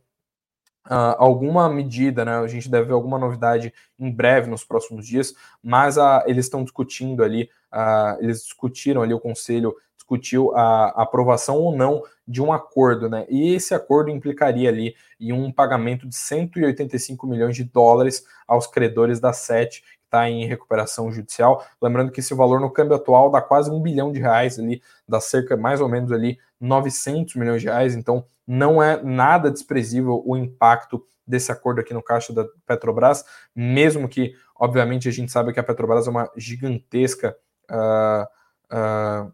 Uh, 0.89 1.13
alguma 1.19 1.69
medida, 1.69 2.25
né? 2.25 2.39
A 2.39 2.47
gente 2.47 2.67
deve 2.67 2.87
ver 2.87 2.93
alguma 2.93 3.19
novidade 3.19 3.71
em 3.99 4.11
breve 4.11 4.49
nos 4.49 4.63
próximos 4.63 5.05
dias, 5.05 5.35
mas 5.61 5.97
uh, 5.97 6.23
eles 6.25 6.45
estão 6.45 6.63
discutindo 6.63 7.23
ali, 7.23 7.47
uh, 7.71 8.17
eles 8.19 8.41
discutiram 8.41 9.03
ali, 9.03 9.13
o 9.13 9.19
conselho 9.19 9.75
discutiu 9.95 10.55
a, 10.55 10.85
a, 10.85 11.03
aprovação 11.03 11.57
ou 11.57 11.75
não 11.75 12.01
de 12.27 12.41
um 12.41 12.51
acordo, 12.51 13.07
né? 13.07 13.27
E 13.29 13.53
esse 13.53 13.75
acordo 13.75 14.09
implicaria 14.09 14.67
ali 14.67 14.95
em 15.19 15.31
um 15.31 15.51
pagamento 15.51 16.07
de 16.07 16.15
185 16.15 17.27
milhões 17.27 17.55
de 17.55 17.63
dólares 17.63 18.25
aos 18.47 18.65
credores 18.65 19.19
da 19.19 19.31
SET, 19.31 19.83
está 20.09 20.29
em 20.29 20.45
recuperação 20.45 21.11
judicial. 21.11 21.63
Lembrando 21.81 22.11
que 22.11 22.19
esse 22.19 22.33
valor 22.33 22.59
no 22.59 22.71
câmbio 22.71 22.95
atual 22.95 23.29
dá 23.29 23.41
quase 23.41 23.69
um 23.69 23.79
bilhão 23.79 24.11
de 24.11 24.19
reais 24.19 24.59
ali, 24.59 24.81
dá 25.07 25.21
cerca 25.21 25.55
mais 25.55 25.79
ou 25.79 25.87
menos 25.87 26.11
ali 26.11 26.37
900 26.59 27.35
milhões 27.35 27.61
de 27.61 27.67
reais, 27.67 27.95
então 27.95 28.25
não 28.45 28.81
é 28.81 29.01
nada 29.01 29.51
desprezível 29.51 30.21
o 30.25 30.35
impacto 30.35 31.05
desse 31.25 31.51
acordo 31.51 31.79
aqui 31.79 31.93
no 31.93 32.01
caixa 32.01 32.33
da 32.33 32.43
Petrobras, 32.65 33.23
mesmo 33.55 34.09
que, 34.09 34.33
obviamente, 34.55 35.07
a 35.07 35.11
gente 35.11 35.31
sabe 35.31 35.53
que 35.53 35.59
a 35.59 35.63
Petrobras 35.63 36.07
é 36.07 36.09
uma 36.09 36.29
gigantesca. 36.35 37.37
Uh, 37.69 38.23
uh, 38.75 39.31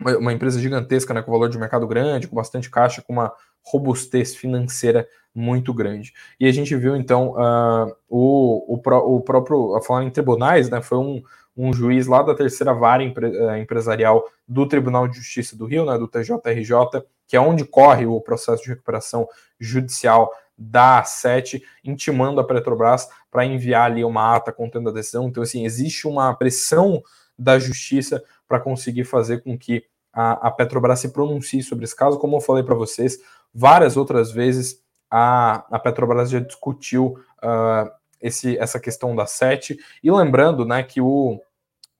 uma 0.00 0.32
empresa 0.32 0.60
gigantesca, 0.60 1.14
né, 1.14 1.22
com 1.22 1.32
valor 1.32 1.48
de 1.48 1.58
mercado 1.58 1.86
grande, 1.86 2.28
com 2.28 2.36
bastante 2.36 2.70
caixa, 2.70 3.02
com 3.02 3.12
uma 3.12 3.32
robustez 3.62 4.36
financeira 4.36 5.08
muito 5.34 5.72
grande. 5.72 6.12
E 6.38 6.46
a 6.46 6.52
gente 6.52 6.74
viu 6.76 6.96
então 6.96 7.30
uh, 7.30 7.94
o, 8.08 8.74
o, 8.74 9.16
o, 9.16 9.20
próprio, 9.20 9.74
a 9.74 9.82
falar 9.82 10.04
em 10.04 10.10
tribunais, 10.10 10.68
né, 10.70 10.80
foi 10.82 10.98
um, 10.98 11.22
um 11.56 11.72
juiz 11.72 12.06
lá 12.06 12.22
da 12.22 12.34
terceira 12.34 12.72
vara 12.72 13.02
empre, 13.02 13.26
uh, 13.26 13.56
empresarial 13.56 14.24
do 14.46 14.66
Tribunal 14.66 15.08
de 15.08 15.16
Justiça 15.16 15.56
do 15.56 15.66
Rio, 15.66 15.84
né, 15.84 15.98
do 15.98 16.08
TJRJ, 16.08 17.02
que 17.26 17.36
é 17.36 17.40
onde 17.40 17.64
corre 17.64 18.06
o 18.06 18.20
processo 18.20 18.62
de 18.62 18.68
recuperação 18.68 19.26
judicial 19.58 20.30
da 20.56 21.02
A7, 21.02 21.60
intimando 21.84 22.40
a 22.40 22.44
Petrobras 22.44 23.08
para 23.30 23.44
enviar 23.44 23.90
ali 23.90 24.04
uma 24.04 24.36
ata 24.36 24.52
contendo 24.52 24.88
a 24.88 24.92
decisão. 24.92 25.28
Então, 25.28 25.42
assim, 25.42 25.66
existe 25.66 26.06
uma 26.06 26.34
pressão 26.34 27.02
da 27.38 27.58
justiça 27.58 28.22
para 28.48 28.60
conseguir 28.60 29.04
fazer 29.04 29.42
com 29.42 29.58
que 29.58 29.84
a, 30.12 30.48
a, 30.48 30.50
Petrobras 30.50 31.00
se 31.00 31.10
pronuncie 31.10 31.62
sobre 31.62 31.84
esse 31.84 31.94
caso. 31.94 32.18
Como 32.18 32.36
eu 32.36 32.40
falei 32.40 32.62
para 32.62 32.74
vocês, 32.74 33.18
várias 33.52 33.96
outras 33.96 34.32
vezes 34.32 34.82
a, 35.10 35.64
a 35.70 35.78
Petrobras 35.78 36.30
já 36.30 36.40
discutiu 36.40 37.18
uh, 37.42 37.90
esse, 38.20 38.56
essa 38.58 38.80
questão 38.80 39.14
da 39.14 39.26
SET. 39.26 39.78
E 40.02 40.10
lembrando 40.10 40.64
né, 40.64 40.82
que 40.82 41.00
o, 41.00 41.40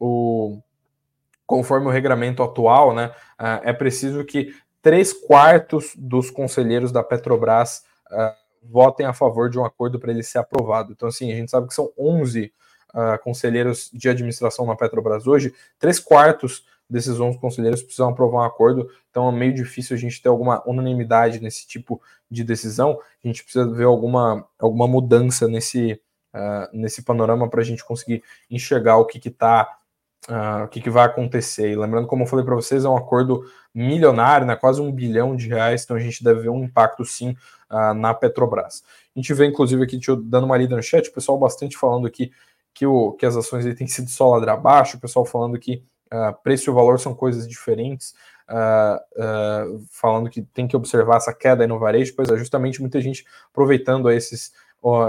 o 0.01 0.59
conforme 1.47 1.87
o 1.87 1.91
regramento 1.91 2.43
atual, 2.43 2.95
né, 2.95 3.13
uh, 3.39 3.61
é 3.63 3.73
preciso 3.73 4.25
que 4.25 4.55
três 4.81 5.13
quartos 5.13 5.93
dos 5.97 6.31
conselheiros 6.31 6.91
da 6.91 7.03
Petrobras 7.03 7.85
uh, 8.11 8.47
votem 8.63 9.07
a 9.07 9.13
favor 9.13 9.51
de 9.51 9.59
um 9.59 9.65
acordo 9.65 9.99
para 9.99 10.11
ele 10.11 10.23
ser 10.23 10.39
aprovado. 10.39 10.93
Então, 10.93 11.09
assim, 11.09 11.33
a 11.33 11.37
gente 11.37 11.51
sabe 11.51 11.69
que 11.69 11.75
são 11.75 11.93
11 11.99 12.45
uh, 12.45 12.51
conselheiros 13.23 13.91
de 13.93 14.09
administração 14.09 14.65
na 14.65 14.75
Petrobras 14.75 15.27
hoje, 15.27 15.53
três 15.79 15.99
quartos 15.99 16.65
desses 16.89 17.19
11 17.19 17.39
conselheiros 17.39 17.83
precisam 17.83 18.09
aprovar 18.09 18.43
um 18.43 18.45
acordo, 18.45 18.89
então 19.11 19.29
é 19.29 19.33
meio 19.33 19.53
difícil 19.53 19.97
a 19.97 19.99
gente 19.99 20.23
ter 20.23 20.29
alguma 20.29 20.63
unanimidade 20.67 21.41
nesse 21.41 21.67
tipo 21.67 22.01
de 22.31 22.45
decisão. 22.45 22.99
A 23.25 23.27
gente 23.27 23.43
precisa 23.43 23.69
ver 23.69 23.85
alguma, 23.85 24.47
alguma 24.59 24.87
mudança 24.87 25.49
nesse, 25.49 26.01
uh, 26.35 26.69
nesse 26.73 27.03
panorama 27.03 27.49
para 27.49 27.61
a 27.61 27.65
gente 27.65 27.85
conseguir 27.85 28.23
enxergar 28.49 28.99
o 28.99 29.05
que 29.05 29.29
está 29.29 29.79
uh, 30.29 30.65
o 30.65 30.69
que, 30.69 30.81
que, 30.81 30.91
vai 30.91 31.07
acontecer. 31.07 31.73
E 31.73 31.77
lembrando, 31.77 32.07
como 32.07 32.23
eu 32.23 32.27
falei 32.27 32.45
para 32.45 32.55
vocês, 32.55 32.85
é 32.85 32.89
um 32.89 32.97
acordo 32.97 33.45
milionário, 33.75 34.47
né, 34.47 34.55
quase 34.55 34.81
um 34.81 34.93
bilhão 34.93 35.35
de 35.35 35.49
reais, 35.49 35.85
então 35.85 35.97
a 35.97 36.01
gente 36.01 36.23
deve 36.23 36.43
ver 36.43 36.49
um 36.51 36.65
impacto 36.65 37.05
sim 37.05 37.37
uh, 37.71 37.95
na 37.95 38.15
Petrobras. 38.15 38.85
A 39.15 39.19
gente 39.19 39.33
vê, 39.35 39.47
inclusive, 39.47 39.83
aqui, 39.83 39.99
dando 40.25 40.45
uma 40.45 40.57
lida 40.57 40.77
no 40.77 40.83
chat, 40.83 41.09
o 41.09 41.13
pessoal 41.13 41.39
bastante 41.39 41.77
falando 41.77 42.07
aqui 42.07 42.31
que, 42.77 42.87
o, 42.87 43.13
que 43.13 43.25
as 43.25 43.35
ações 43.35 43.65
têm 43.75 43.87
sido 43.87 44.11
só 44.11 44.29
ladra 44.29 44.53
abaixo, 44.53 44.99
o 44.99 45.01
pessoal 45.01 45.25
falando 45.25 45.59
que 45.59 45.83
uh, 46.13 46.37
preço 46.43 46.71
e 46.71 46.75
valor 46.75 47.01
são 47.01 47.15
coisas 47.15 47.49
diferentes, 47.49 48.15
uh, 48.51 49.83
falando 49.91 50.29
que 50.29 50.43
tem 50.43 50.69
que 50.69 50.77
observar 50.77 51.17
essa 51.17 51.33
queda 51.33 51.67
no 51.67 51.79
varejo, 51.79 52.13
pois 52.15 52.29
é, 52.29 52.37
justamente 52.37 52.83
muita 52.83 53.01
gente 53.01 53.25
aproveitando 53.51 54.11
esses, 54.11 54.53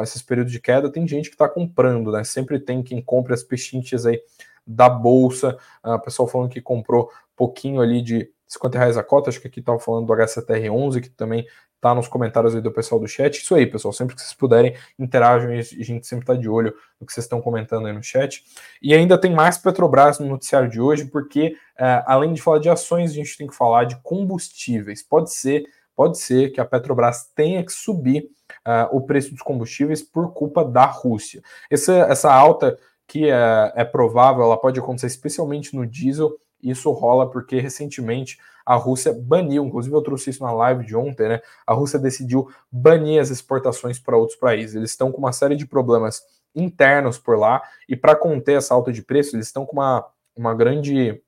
esses 0.01 0.21
períodos 0.21 0.53
de 0.53 0.61
queda, 0.61 0.89
tem 0.89 1.05
gente 1.05 1.27
que 1.27 1.35
está 1.35 1.49
comprando, 1.49 2.09
né? 2.09 2.23
Sempre 2.23 2.57
tem 2.57 2.81
quem 2.81 3.01
compra 3.01 3.33
as 3.33 3.43
pechinchas 3.43 4.05
aí 4.05 4.21
da 4.65 4.87
bolsa. 4.87 5.57
Uh, 5.83 5.99
pessoal 5.99 6.29
falando 6.29 6.49
que 6.49 6.61
comprou 6.61 7.11
pouquinho 7.35 7.81
ali 7.81 8.01
de 8.01 8.31
50 8.47 8.77
reais 8.77 8.97
a 8.97 9.03
cota. 9.03 9.29
Acho 9.29 9.41
que 9.41 9.47
aqui 9.47 9.59
estava 9.59 9.79
falando 9.79 10.05
do 10.05 10.13
HCTR11, 10.13 11.01
que 11.01 11.09
também 11.09 11.45
tá 11.79 11.93
nos 11.93 12.07
comentários 12.07 12.55
aí 12.55 12.61
do 12.61 12.71
pessoal 12.71 12.99
do 12.99 13.07
chat. 13.07 13.37
Isso 13.37 13.53
aí, 13.53 13.65
pessoal. 13.65 13.93
Sempre 13.93 14.15
que 14.15 14.21
vocês 14.21 14.33
puderem, 14.33 14.75
interajam 14.97 15.53
e 15.53 15.59
a 15.59 15.61
gente 15.61 16.07
sempre 16.07 16.23
está 16.23 16.33
de 16.33 16.49
olho 16.49 16.73
no 16.99 17.05
que 17.05 17.13
vocês 17.13 17.25
estão 17.25 17.41
comentando 17.41 17.87
aí 17.87 17.93
no 17.93 18.03
chat. 18.03 18.43
E 18.81 18.93
ainda 18.93 19.17
tem 19.17 19.33
mais 19.33 19.57
Petrobras 19.57 20.19
no 20.19 20.27
noticiário 20.27 20.69
de 20.69 20.81
hoje, 20.81 21.05
porque 21.05 21.55
uh, 21.79 22.03
além 22.05 22.33
de 22.33 22.41
falar 22.41 22.59
de 22.59 22.69
ações, 22.69 23.11
a 23.11 23.15
gente 23.15 23.37
tem 23.37 23.47
que 23.47 23.55
falar 23.55 23.85
de 23.85 23.95
combustíveis. 24.01 25.03
Pode 25.03 25.31
ser, 25.31 25.65
pode 25.95 26.17
ser 26.17 26.49
que 26.51 26.59
a 26.59 26.65
Petrobras 26.65 27.31
tenha 27.35 27.63
que 27.63 27.71
subir 27.71 28.29
uh, 28.65 28.95
o 28.95 29.01
preço 29.01 29.31
dos 29.31 29.41
combustíveis 29.41 30.01
por 30.01 30.33
culpa 30.33 30.65
da 30.65 30.85
Rússia. 30.85 31.41
Essa, 31.69 31.93
essa 31.93 32.33
alta 32.33 32.77
que 33.07 33.29
é, 33.29 33.71
é 33.75 33.85
provável, 33.85 34.43
ela 34.43 34.59
pode 34.59 34.79
acontecer 34.79 35.07
especialmente 35.07 35.73
no 35.75 35.85
diesel, 35.85 36.37
Isso 36.61 36.91
rola 36.91 37.29
porque 37.29 37.59
recentemente 37.59 38.37
a 38.65 38.75
Rússia 38.75 39.13
baniu, 39.17 39.65
inclusive 39.65 39.95
eu 39.95 40.01
trouxe 40.01 40.29
isso 40.29 40.43
na 40.43 40.51
live 40.51 40.85
de 40.85 40.95
ontem, 40.95 41.29
né? 41.29 41.41
A 41.65 41.73
Rússia 41.73 41.97
decidiu 41.97 42.49
banir 42.71 43.21
as 43.21 43.29
exportações 43.29 43.97
para 43.97 44.17
outros 44.17 44.37
países. 44.37 44.75
Eles 44.75 44.91
estão 44.91 45.11
com 45.11 45.19
uma 45.19 45.31
série 45.31 45.55
de 45.55 45.65
problemas 45.65 46.21
internos 46.53 47.17
por 47.17 47.37
lá 47.37 47.61
e 47.87 47.95
para 47.95 48.15
conter 48.15 48.57
essa 48.57 48.73
alta 48.73 48.91
de 48.91 49.01
preço, 49.01 49.35
eles 49.35 49.47
estão 49.47 49.65
com 49.65 49.73
uma, 49.73 50.05
uma 50.35 50.53
grande 50.53 51.21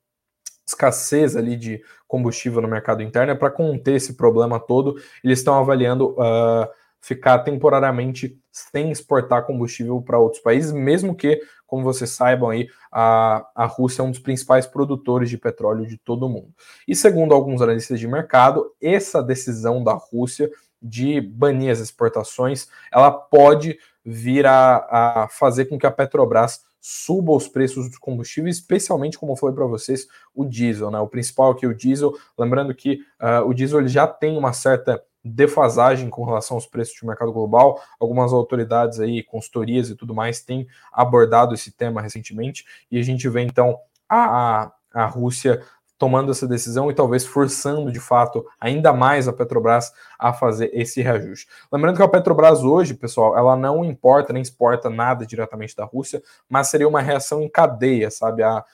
escassez 0.66 1.36
ali 1.36 1.56
de 1.56 1.82
combustível 2.06 2.60
no 2.60 2.68
mercado 2.68 3.02
interno. 3.02 3.36
Para 3.36 3.50
conter 3.50 3.96
esse 3.96 4.14
problema 4.14 4.60
todo, 4.60 5.00
eles 5.22 5.38
estão 5.38 5.54
avaliando 5.54 6.10
uh, 6.10 6.68
ficar 7.00 7.40
temporariamente 7.40 8.38
sem 8.52 8.90
exportar 8.90 9.46
combustível 9.46 10.00
para 10.02 10.18
outros 10.18 10.42
países, 10.42 10.72
mesmo 10.72 11.14
que, 11.14 11.40
como 11.66 11.82
vocês 11.82 12.10
saibam 12.10 12.50
aí, 12.50 12.68
a, 12.92 13.46
a 13.54 13.64
Rússia 13.64 14.02
é 14.02 14.04
um 14.04 14.10
dos 14.10 14.20
principais 14.20 14.66
produtores 14.66 15.30
de 15.30 15.38
petróleo 15.38 15.86
de 15.86 15.96
todo 15.96 16.26
o 16.26 16.28
mundo. 16.28 16.52
E 16.86 16.94
segundo 16.94 17.34
alguns 17.34 17.62
analistas 17.62 17.98
de 17.98 18.06
mercado, 18.06 18.70
essa 18.80 19.22
decisão 19.22 19.82
da 19.82 19.94
Rússia 19.94 20.50
de 20.82 21.20
banir 21.20 21.70
as 21.70 21.78
exportações, 21.78 22.68
ela 22.92 23.10
pode 23.10 23.78
vir 24.04 24.46
a, 24.46 25.22
a 25.22 25.28
fazer 25.28 25.66
com 25.66 25.78
que 25.78 25.86
a 25.86 25.90
Petrobras 25.90 26.60
suba 26.80 27.32
os 27.32 27.46
preços 27.46 27.88
dos 27.88 27.98
combustíveis, 27.98 28.56
especialmente, 28.56 29.18
como 29.18 29.32
eu 29.32 29.36
falei 29.36 29.54
para 29.54 29.66
vocês, 29.66 30.06
o 30.34 30.46
diesel, 30.46 30.90
né? 30.90 30.98
O 30.98 31.06
principal 31.06 31.50
aqui, 31.50 31.66
o 31.66 31.74
diesel, 31.74 32.14
lembrando 32.38 32.74
que 32.74 33.00
uh, 33.20 33.46
o 33.46 33.52
diesel 33.52 33.86
já 33.86 34.06
tem 34.06 34.38
uma 34.38 34.54
certa 34.54 35.02
defasagem 35.24 36.08
com 36.08 36.24
relação 36.24 36.56
aos 36.56 36.66
preços 36.66 36.94
de 36.94 37.06
mercado 37.06 37.32
global. 37.32 37.80
Algumas 37.98 38.32
autoridades 38.32 39.00
aí, 39.00 39.22
consultorias 39.22 39.90
e 39.90 39.94
tudo 39.94 40.14
mais, 40.14 40.40
têm 40.40 40.66
abordado 40.92 41.54
esse 41.54 41.72
tema 41.72 42.00
recentemente, 42.00 42.64
e 42.90 42.98
a 42.98 43.02
gente 43.02 43.28
vê 43.28 43.42
então 43.42 43.78
a, 44.08 44.62
a, 44.62 44.72
a 44.92 45.06
Rússia 45.06 45.62
tomando 46.00 46.32
essa 46.32 46.48
decisão 46.48 46.90
e 46.90 46.94
talvez 46.94 47.26
forçando 47.26 47.92
de 47.92 48.00
fato 48.00 48.46
ainda 48.58 48.90
mais 48.90 49.28
a 49.28 49.34
Petrobras 49.34 49.92
a 50.18 50.32
fazer 50.32 50.70
esse 50.72 51.02
reajuste. 51.02 51.46
Lembrando 51.70 51.98
que 51.98 52.02
a 52.02 52.08
Petrobras 52.08 52.64
hoje, 52.64 52.94
pessoal, 52.94 53.36
ela 53.36 53.54
não 53.54 53.84
importa 53.84 54.32
nem 54.32 54.40
exporta 54.40 54.88
nada 54.88 55.26
diretamente 55.26 55.76
da 55.76 55.84
Rússia, 55.84 56.22
mas 56.48 56.68
seria 56.68 56.88
uma 56.88 57.02
reação 57.02 57.42
em 57.42 57.50
cadeia, 57.50 58.10
sabe? 58.10 58.42
A, 58.42 58.64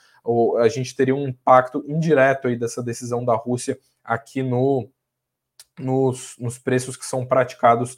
a 0.61 0.69
gente 0.69 0.95
teria 0.95 1.17
um 1.17 1.27
impacto 1.27 1.85
indireto 1.89 2.47
aí 2.47 2.57
dessa 2.57 2.81
decisão 2.81 3.25
da 3.25 3.35
Rússia 3.35 3.77
aqui 4.05 4.41
no, 4.41 4.89
nos, 5.79 6.35
nos 6.39 6.59
preços 6.59 6.97
que 6.97 7.07
são 7.07 7.25
praticados 7.25 7.97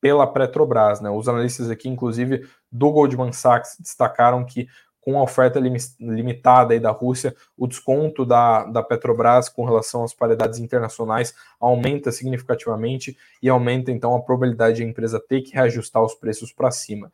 pela 0.00 0.26
Petrobras. 0.26 1.00
Né? 1.00 1.10
Os 1.10 1.28
analistas 1.28 1.70
aqui, 1.70 1.88
inclusive 1.88 2.48
do 2.70 2.90
Goldman 2.90 3.32
Sachs, 3.32 3.76
destacaram 3.78 4.44
que 4.44 4.68
com 5.00 5.18
a 5.18 5.22
oferta 5.22 5.58
limitada 5.58 6.74
aí 6.74 6.80
da 6.80 6.90
Rússia, 6.90 7.34
o 7.56 7.66
desconto 7.66 8.24
da, 8.24 8.64
da 8.64 8.82
Petrobras 8.82 9.48
com 9.48 9.64
relação 9.64 10.04
às 10.04 10.12
paridades 10.12 10.58
internacionais 10.58 11.34
aumenta 11.58 12.12
significativamente 12.12 13.16
e 13.42 13.48
aumenta 13.48 13.90
então 13.90 14.14
a 14.14 14.20
probabilidade 14.20 14.76
de 14.76 14.82
a 14.82 14.86
empresa 14.86 15.18
ter 15.18 15.40
que 15.40 15.54
reajustar 15.54 16.02
os 16.02 16.14
preços 16.14 16.52
para 16.52 16.70
cima. 16.70 17.10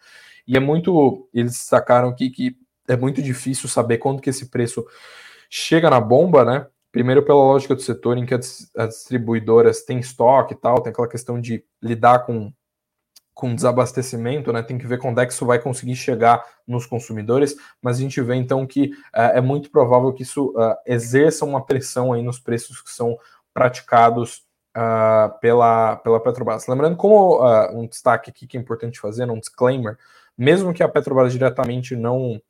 E 0.47 0.57
é 0.57 0.61
muito, 0.61 1.29
eles 1.33 1.53
destacaram 1.53 2.09
aqui 2.09 2.29
que 2.29 2.57
é 2.89 2.97
muito 2.97 3.23
difícil 3.23 3.69
saber 3.69 3.99
quando 3.99 4.21
que 4.21 4.31
esse 4.31 4.47
preço 4.47 4.85
chega 5.49 5.89
na 5.89 6.01
bomba, 6.01 6.45
né? 6.45 6.67
Primeiro 6.97 7.23
pela 7.23 7.43
lógica 7.43 7.75
do 7.75 7.83
setor 7.83 8.17
em 8.17 8.25
que 8.25 8.33
as, 8.33 8.71
as 8.75 8.95
distribuidoras 8.95 9.83
têm 9.83 9.99
estoque 9.99 10.55
e 10.55 10.57
tal, 10.57 10.81
tem 10.81 10.91
aquela 10.91 11.07
questão 11.07 11.39
de 11.39 11.63
lidar 11.83 12.21
com 12.21 12.51
com 13.35 13.55
desabastecimento, 13.55 14.51
né? 14.51 14.63
Tem 14.63 14.79
que 14.79 14.87
ver 14.87 14.99
quando 14.99 15.21
é 15.21 15.27
que 15.27 15.33
isso 15.35 15.45
vai 15.45 15.59
conseguir 15.59 15.95
chegar 15.95 16.43
nos 16.67 16.87
consumidores, 16.87 17.55
mas 17.83 17.99
a 17.99 18.01
gente 18.01 18.19
vê 18.23 18.35
então 18.35 18.67
que 18.67 18.93
uh, 19.15 19.35
é 19.35 19.43
muito 19.43 19.71
provável 19.71 20.11
que 20.11 20.23
isso 20.23 20.55
uh, 20.57 20.75
exerça 20.87 21.45
uma 21.45 21.63
pressão 21.63 22.15
aí 22.15 22.23
nos 22.23 22.41
preços 22.41 22.81
que 22.81 22.91
são 22.91 23.19
praticados 23.53 24.47
uh, 24.75 25.39
pela, 25.39 25.97
pela 25.97 26.19
Petrobras. 26.19 26.67
Lembrando, 26.67 26.97
como 26.97 27.45
um 27.75 27.87
destaque 27.87 28.31
aqui 28.31 28.47
que 28.47 28.57
é 28.57 28.61
importante 28.61 28.99
fazer, 28.99 29.31
um 29.31 29.39
disclaimer, 29.39 29.99
mesmo 30.37 30.73
que 30.73 30.83
a 30.83 30.89
Petrobras 30.89 31.31
diretamente 31.31 31.95
não 31.95 32.41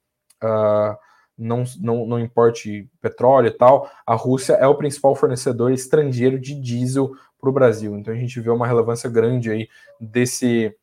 não, 1.39 1.65
não, 1.79 2.07
não 2.07 2.21
importe 2.21 2.89
petróleo 3.01 3.49
e 3.49 3.51
tal, 3.51 3.91
a 4.07 4.15
Rússia 4.15 4.55
é 4.55 4.67
o 4.67 4.75
principal 4.75 5.15
fornecedor 5.15 5.71
estrangeiro 5.73 6.39
de 6.39 6.55
diesel 6.55 7.13
para 7.39 7.51
o 7.51 7.53
Brasil. 7.53 7.97
Então 7.97 8.15
a 8.15 8.17
gente 8.17 8.41
vê 8.41 8.51
uma 8.51 8.67
relevância 8.67 9.09
grande 9.11 9.51
aí 9.51 9.69
desse, 10.01 10.75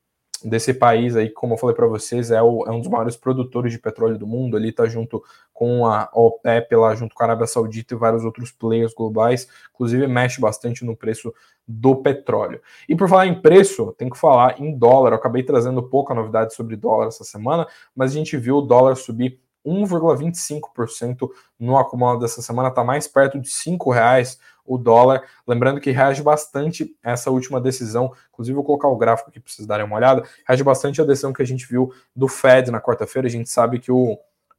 desse 0.43 0.73
país 0.73 1.15
aí, 1.15 1.29
como 1.29 1.53
eu 1.53 1.57
falei 1.57 1.75
para 1.75 1.87
vocês, 1.87 2.29
é, 2.29 2.41
o, 2.41 2.65
é, 2.67 2.71
um 2.71 2.79
dos 2.79 2.89
maiores 2.89 3.15
produtores 3.15 3.71
de 3.71 3.79
petróleo 3.79 4.17
do 4.17 4.27
mundo, 4.27 4.55
ali 4.55 4.69
está 4.69 4.85
junto 4.85 5.23
com 5.51 5.85
a 5.85 6.09
OPEP, 6.13 6.75
lá 6.75 6.93
junto 6.95 7.15
com 7.15 7.23
a 7.23 7.27
Arábia 7.27 7.47
Saudita 7.47 7.93
e 7.93 7.97
vários 7.97 8.23
outros 8.23 8.51
players 8.51 8.93
globais, 8.93 9.47
inclusive 9.73 10.05
mexe 10.07 10.39
bastante 10.39 10.85
no 10.85 10.95
preço 10.95 11.33
do 11.67 11.95
petróleo. 11.95 12.61
E 12.87 12.95
por 12.95 13.07
falar 13.07 13.27
em 13.27 13.41
preço, 13.41 13.93
tem 13.97 14.09
que 14.09 14.17
falar 14.17 14.59
em 14.59 14.77
dólar. 14.77 15.11
Eu 15.11 15.15
acabei 15.15 15.43
trazendo 15.43 15.81
pouca 15.81 16.13
novidade 16.13 16.53
sobre 16.53 16.75
dólar 16.75 17.07
essa 17.07 17.23
semana, 17.23 17.65
mas 17.95 18.11
a 18.11 18.15
gente 18.15 18.35
viu 18.35 18.57
o 18.57 18.61
dólar 18.61 18.95
subir 18.95 19.39
1,25% 19.65 21.29
no 21.59 21.77
acumulado 21.77 22.19
dessa 22.19 22.41
semana, 22.41 22.69
está 22.69 22.83
mais 22.83 23.07
perto 23.07 23.39
de 23.39 23.49
R$ 23.49 23.77
reais 23.93 24.39
o 24.65 24.77
dólar. 24.77 25.23
Lembrando 25.47 25.81
que 25.81 25.91
reage 25.91 26.21
bastante 26.21 26.95
essa 27.03 27.29
última 27.29 27.59
decisão, 27.59 28.13
inclusive 28.31 28.55
vou 28.55 28.63
colocar 28.63 28.87
o 28.87 28.95
gráfico 28.95 29.29
aqui 29.29 29.39
para 29.39 29.51
vocês 29.51 29.67
darem 29.67 29.85
uma 29.85 29.95
olhada, 29.95 30.23
reage 30.47 30.63
bastante 30.63 31.01
a 31.01 31.05
decisão 31.05 31.33
que 31.33 31.41
a 31.41 31.45
gente 31.45 31.67
viu 31.67 31.93
do 32.15 32.27
Fed 32.27 32.71
na 32.71 32.81
quarta-feira. 32.81 33.27
A 33.27 33.31
gente 33.31 33.49
sabe 33.49 33.79
que 33.79 33.91
o, 33.91 34.17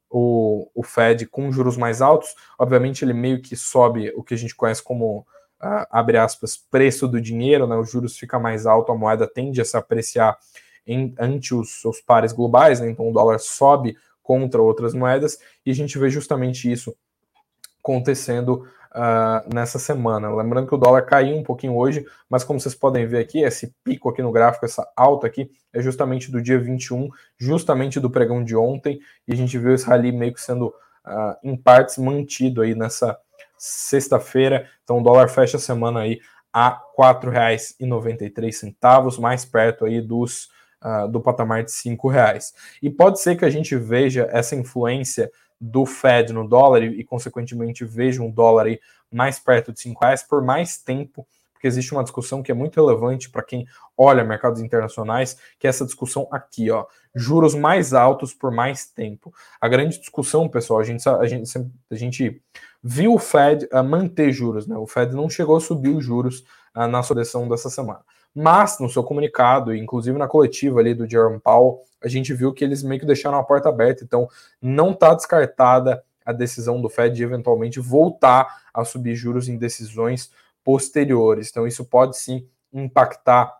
o, 0.09 0.69
o 0.73 0.83
Fed, 0.83 1.25
com 1.25 1.51
juros 1.51 1.77
mais 1.77 2.01
altos, 2.01 2.35
obviamente 2.57 3.03
ele 3.03 3.13
meio 3.13 3.41
que 3.41 3.55
sobe 3.55 4.13
o 4.15 4.23
que 4.23 4.33
a 4.33 4.37
gente 4.37 4.55
conhece 4.55 4.83
como 4.83 5.25
uh, 5.61 5.85
abre 5.89 6.17
aspas, 6.17 6.57
preço 6.57 7.07
do 7.07 7.19
dinheiro, 7.19 7.67
né? 7.67 7.75
Os 7.75 7.89
juros 7.89 8.17
fica 8.17 8.39
mais 8.39 8.65
alto, 8.65 8.91
a 8.91 8.95
moeda 8.95 9.27
tende 9.27 9.59
a 9.61 9.65
se 9.65 9.75
apreciar 9.75 10.37
em, 10.85 11.13
ante 11.19 11.53
os 11.53 11.81
seus 11.81 11.99
pares 11.99 12.31
globais, 12.31 12.79
né? 12.79 12.89
Então 12.89 13.09
o 13.09 13.13
dólar 13.13 13.39
sobe 13.39 13.97
contra 14.25 14.59
outras 14.59 14.95
moedas, 14.95 15.37
e 15.63 15.69
a 15.69 15.75
gente 15.75 15.99
vê 15.99 16.09
justamente 16.09 16.69
isso 16.69 16.95
acontecendo 17.79 18.67
uh, 18.91 19.47
nessa 19.53 19.77
semana. 19.77 20.33
Lembrando 20.33 20.67
que 20.67 20.73
o 20.73 20.79
dólar 20.79 21.03
caiu 21.03 21.37
um 21.37 21.43
pouquinho 21.43 21.77
hoje, 21.77 22.03
mas 22.27 22.43
como 22.43 22.59
vocês 22.59 22.73
podem 22.73 23.05
ver 23.05 23.19
aqui, 23.19 23.43
esse 23.43 23.71
pico 23.83 24.09
aqui 24.09 24.23
no 24.23 24.31
gráfico, 24.31 24.65
essa 24.65 24.91
alta 24.95 25.27
aqui, 25.27 25.51
é 25.71 25.79
justamente 25.79 26.31
do 26.31 26.41
dia 26.41 26.59
21, 26.59 27.07
justamente 27.37 27.99
do 27.99 28.09
pregão 28.09 28.43
de 28.43 28.55
ontem, 28.55 28.99
e 29.27 29.33
a 29.33 29.35
gente 29.35 29.59
viu 29.59 29.75
esse 29.75 29.85
rally 29.85 30.11
meio 30.11 30.33
que 30.33 30.41
sendo, 30.41 30.73
uh, 31.05 31.35
em 31.43 31.55
partes, 31.55 31.99
mantido 31.99 32.63
aí 32.63 32.73
nessa 32.73 33.15
sexta-feira. 33.59 34.67
Então 34.83 34.97
o 34.97 35.03
dólar 35.03 35.29
fecha 35.29 35.57
a 35.57 35.59
semana 35.59 35.99
aí 35.99 36.19
a 36.51 36.69
R$ 36.69 36.77
4,93, 36.97 39.19
mais 39.19 39.45
perto 39.45 39.85
aí 39.85 40.01
dos 40.01 40.49
uh, 40.83 41.07
do 41.07 41.21
patamar 41.21 41.63
de 41.63 41.71
cinco 41.71 42.07
reais. 42.07 42.53
E 42.81 42.89
pode 42.89 43.19
ser 43.19 43.35
que 43.35 43.45
a 43.45 43.49
gente 43.49 43.75
veja 43.75 44.27
essa 44.31 44.55
influência 44.55 45.31
do 45.59 45.85
Fed 45.85 46.33
no 46.33 46.47
dólar 46.47 46.83
e, 46.83 47.03
consequentemente, 47.03 47.85
veja 47.85 48.21
um 48.21 48.29
dólar 48.29 48.67
aí 48.67 48.79
mais 49.11 49.39
perto 49.39 49.71
de 49.71 49.79
cinco 49.79 50.03
reais 50.03 50.21
por 50.21 50.43
mais 50.43 50.77
tempo, 50.77 51.25
porque 51.53 51.67
existe 51.67 51.93
uma 51.93 52.03
discussão 52.03 52.43
que 52.43 52.51
é 52.51 52.55
muito 52.55 52.75
relevante 52.75 53.29
para 53.29 53.41
quem 53.41 53.65
olha 53.97 54.23
mercados 54.23 54.61
internacionais, 54.61 55.37
que 55.57 55.65
é 55.65 55.69
essa 55.69 55.85
discussão 55.85 56.27
aqui, 56.29 56.69
ó, 56.69 56.85
juros 57.15 57.55
mais 57.55 57.93
altos 57.93 58.33
por 58.33 58.51
mais 58.51 58.85
tempo. 58.87 59.33
A 59.59 59.67
grande 59.67 59.97
discussão, 59.97 60.49
pessoal, 60.49 60.81
a 60.81 60.83
gente, 60.83 61.07
a 61.07 61.25
gente, 61.25 61.71
a 61.89 61.95
gente 61.95 62.41
viu 62.83 63.13
o 63.13 63.19
Fed 63.19 63.67
uh, 63.71 63.83
manter 63.83 64.31
juros, 64.31 64.67
né? 64.67 64.77
O 64.77 64.85
Fed 64.85 65.15
não 65.15 65.29
chegou 65.29 65.55
a 65.55 65.61
subir 65.61 65.89
os 65.89 66.03
juros 66.03 66.41
uh, 66.75 66.87
na 66.87 67.01
decisão 67.01 67.47
dessa 67.47 67.69
semana. 67.69 68.01
Mas 68.35 68.77
no 68.79 68.89
seu 68.89 69.01
comunicado, 69.01 69.73
inclusive 69.73 70.17
na 70.17 70.27
coletiva 70.27 70.81
ali 70.81 70.93
do 70.93 71.09
Jerome 71.09 71.39
Powell, 71.39 71.79
a 72.03 72.09
gente 72.09 72.33
viu 72.33 72.53
que 72.53 72.65
eles 72.65 72.83
meio 72.83 72.99
que 72.99 73.05
deixaram 73.05 73.37
a 73.37 73.43
porta 73.43 73.69
aberta, 73.69 74.03
então 74.03 74.27
não 74.61 74.91
está 74.91 75.13
descartada 75.13 76.03
a 76.25 76.33
decisão 76.33 76.81
do 76.81 76.89
Fed 76.89 77.15
de 77.15 77.23
eventualmente 77.23 77.79
voltar 77.79 78.63
a 78.73 78.83
subir 78.83 79.15
juros 79.15 79.47
em 79.47 79.57
decisões 79.57 80.31
posteriores. 80.63 81.49
Então 81.49 81.65
isso 81.65 81.85
pode 81.85 82.17
sim 82.17 82.45
impactar 82.73 83.55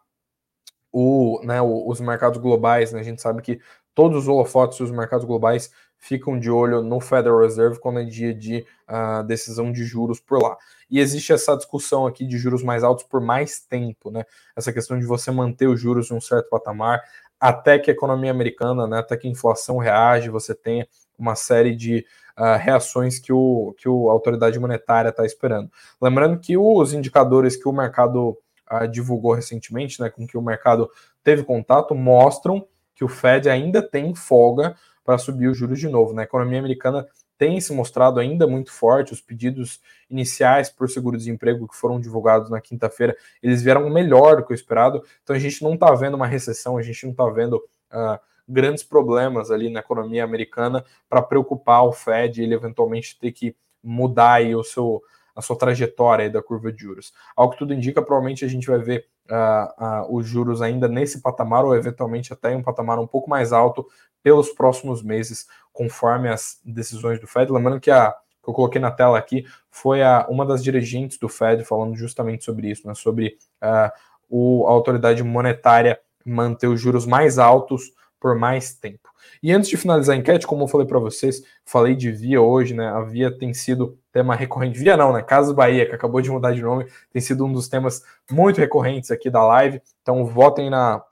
o, 0.92 1.40
né, 1.44 1.62
os 1.62 2.02
mercados 2.02 2.40
globais. 2.40 2.92
Né? 2.92 3.00
A 3.00 3.04
gente 3.04 3.22
sabe 3.22 3.42
que 3.42 3.62
todos 3.94 4.24
os 4.24 4.28
holofotes 4.28 4.80
dos 4.80 4.92
mercados 4.92 5.26
globais 5.26 5.72
ficam 5.98 6.40
de 6.40 6.50
olho 6.52 6.82
no 6.82 7.00
Federal 7.00 7.40
Reserve 7.40 7.80
quando 7.80 8.00
é 8.00 8.04
dia 8.04 8.34
de 8.34 8.66
uh, 8.88 9.24
decisão 9.24 9.72
de 9.72 9.84
juros 9.84 10.20
por 10.20 10.42
lá. 10.42 10.58
E 10.90 11.00
existe 11.00 11.34
essa 11.34 11.56
discussão 11.56 12.06
aqui 12.06 12.26
de 12.26 12.38
juros 12.38 12.62
mais 12.62 12.84
altos 12.84 13.06
por 13.06 13.20
mais 13.20 13.60
tempo, 13.60 14.12
né? 14.12 14.24
Essa 14.56 14.72
questão 14.72 15.00
de 15.00 15.06
você 15.06 15.32
manter 15.32 15.68
os 15.68 15.80
juros 15.80 16.12
em 16.12 16.14
um 16.14 16.22
certo 16.22 16.50
patamar 16.50 17.02
até 17.40 17.78
que 17.78 17.92
a 17.92 17.94
economia 17.94 18.32
americana, 18.32 18.88
né, 18.88 19.00
até 19.00 19.18
que 19.18 19.28
a 19.28 19.32
inflação 19.32 19.78
reage, 19.78 20.30
você 20.30 20.56
tenha 20.56 20.88
uma 21.18 21.36
série 21.36 21.76
de 21.76 22.06
uh, 22.38 22.58
reações 22.58 23.20
que, 23.20 23.32
o, 23.32 23.76
que 23.78 23.88
a 23.88 23.92
autoridade 23.92 24.60
monetária 24.60 25.10
está 25.10 25.26
esperando. 25.26 25.70
Lembrando 26.02 26.40
que 26.40 26.58
os 26.58 26.94
indicadores 26.94 27.56
que 27.56 27.68
o 27.68 27.74
mercado 27.74 28.38
uh, 28.72 28.88
divulgou 28.88 29.34
recentemente, 29.34 30.02
né, 30.02 30.10
com 30.10 30.26
que 30.26 30.38
o 30.38 30.42
mercado 30.42 30.90
teve 31.24 31.44
contato, 31.44 31.94
mostram 31.94 32.66
que 32.96 33.04
o 33.04 33.10
Fed 33.10 33.50
ainda 33.50 33.82
tem 33.82 34.16
folga 34.16 34.76
para 35.06 35.20
subir 35.20 35.48
os 35.48 35.58
juros 35.58 35.80
de 35.80 35.88
novo. 35.88 36.14
Né? 36.14 36.24
A 36.24 36.26
economia 36.26 36.60
americana 36.60 37.08
tem 37.38 37.62
se 37.62 37.72
mostrado 37.72 38.20
ainda 38.20 38.48
muito 38.48 38.72
forte. 38.72 39.14
Os 39.14 39.22
pedidos 39.22 39.80
iniciais 40.10 40.70
por 40.70 40.90
seguro-desemprego 40.90 41.68
que 41.68 41.76
foram 41.76 42.00
divulgados 42.00 42.50
na 42.50 42.60
quinta-feira, 42.60 43.16
eles 43.42 43.62
vieram 43.62 43.90
melhor 43.90 44.38
do 44.38 44.46
que 44.46 44.52
o 44.52 44.56
esperado. 44.56 45.04
Então 45.24 45.36
a 45.36 45.40
gente 45.40 45.64
não 45.64 45.76
está 45.76 45.94
vendo 45.94 46.16
uma 46.16 46.28
recessão, 46.28 46.78
a 46.78 46.82
gente 46.82 47.04
não 47.04 47.12
está 47.12 47.30
vendo 47.30 47.58
uh, 47.94 48.20
grandes 48.48 48.84
problemas 48.84 49.52
ali 49.52 49.70
na 49.70 49.80
economia 49.80 50.24
americana 50.24 50.84
para 51.08 51.22
preocupar 51.22 51.84
o 51.84 51.92
Fed 51.92 52.42
e 52.42 52.44
ele 52.44 52.56
eventualmente 52.56 53.18
ter 53.20 53.32
que 53.32 53.56
mudar 53.84 54.34
aí 54.34 54.56
o 54.56 54.64
seu, 54.64 55.04
a 55.36 55.42
sua 55.42 55.58
trajetória 55.58 56.30
da 56.30 56.42
curva 56.42 56.72
de 56.72 56.82
juros. 56.82 57.14
Ao 57.36 57.50
que 57.50 57.58
tudo 57.58 57.74
indica, 57.74 58.02
provavelmente 58.02 58.46
a 58.46 58.48
gente 58.48 58.68
vai 58.68 58.80
ver 58.80 59.06
uh, 59.30 59.84
uh, 59.84 60.16
os 60.16 60.26
juros 60.26 60.62
ainda 60.62 60.88
nesse 60.88 61.22
patamar 61.22 61.66
ou 61.66 61.76
eventualmente 61.76 62.32
até 62.32 62.54
em 62.54 62.56
um 62.56 62.64
patamar 62.64 63.00
um 63.00 63.08
pouco 63.08 63.30
mais 63.30 63.52
alto 63.52 63.86
pelos 64.24 64.50
próximos 64.50 65.04
meses, 65.04 65.46
conforme 65.74 66.30
as 66.30 66.60
decisões 66.64 67.20
do 67.20 67.28
Fed. 67.28 67.52
Lembrando 67.52 67.80
que 67.80 67.92
a 67.92 68.16
que 68.46 68.50
eu 68.50 68.54
coloquei 68.54 68.80
na 68.80 68.92
tela 68.92 69.18
aqui 69.18 69.44
foi 69.72 70.04
a, 70.04 70.28
uma 70.30 70.46
das 70.46 70.64
dirigentes 70.64 71.18
do 71.18 71.28
Fed 71.28 71.66
falando 71.66 71.96
justamente 71.96 72.46
sobre 72.46 72.70
isso, 72.70 72.88
né, 72.88 72.94
sobre 72.94 73.38
uh, 73.62 73.92
o, 74.30 74.68
a 74.68 74.72
autoridade 74.72 75.24
monetária 75.24 76.00
manter 76.24 76.68
os 76.68 76.80
juros 76.80 77.06
mais 77.06 77.40
altos 77.40 77.92
por 78.20 78.38
mais 78.38 78.74
tempo. 78.74 79.10
E 79.42 79.52
antes 79.52 79.70
de 79.70 79.78
finalizar 79.78 80.16
a 80.16 80.20
enquete, 80.20 80.48
como 80.48 80.64
eu 80.64 80.68
falei 80.68 80.88
para 80.88 81.00
vocês, 81.00 81.44
falei 81.66 81.96
de 81.96 82.12
Via 82.12 82.42
hoje, 82.42 82.74
né? 82.74 82.88
A 82.88 83.02
Via 83.02 83.36
tem 83.36 83.54
sido 83.54 83.98
tema 84.12 84.36
recorrente. 84.36 84.80
Via 84.80 84.96
não, 84.96 85.14
né? 85.14 85.22
Casas 85.22 85.54
Bahia, 85.54 85.86
que 85.86 85.96
acabou 85.96 86.22
de 86.22 86.32
mudar 86.32 86.54
de 86.54 86.62
nome, 86.62 86.86
tem 87.12 87.22
sido 87.22 87.46
um 87.46 87.52
dos 87.52 87.68
temas 87.68 88.04
muito 88.30 88.58
recorrentes 88.60 89.12
aqui 89.12 89.30
da 89.30 89.46
live. 89.46 89.82
Então 90.02 90.26
votem 90.26 90.70
na, 90.70 91.04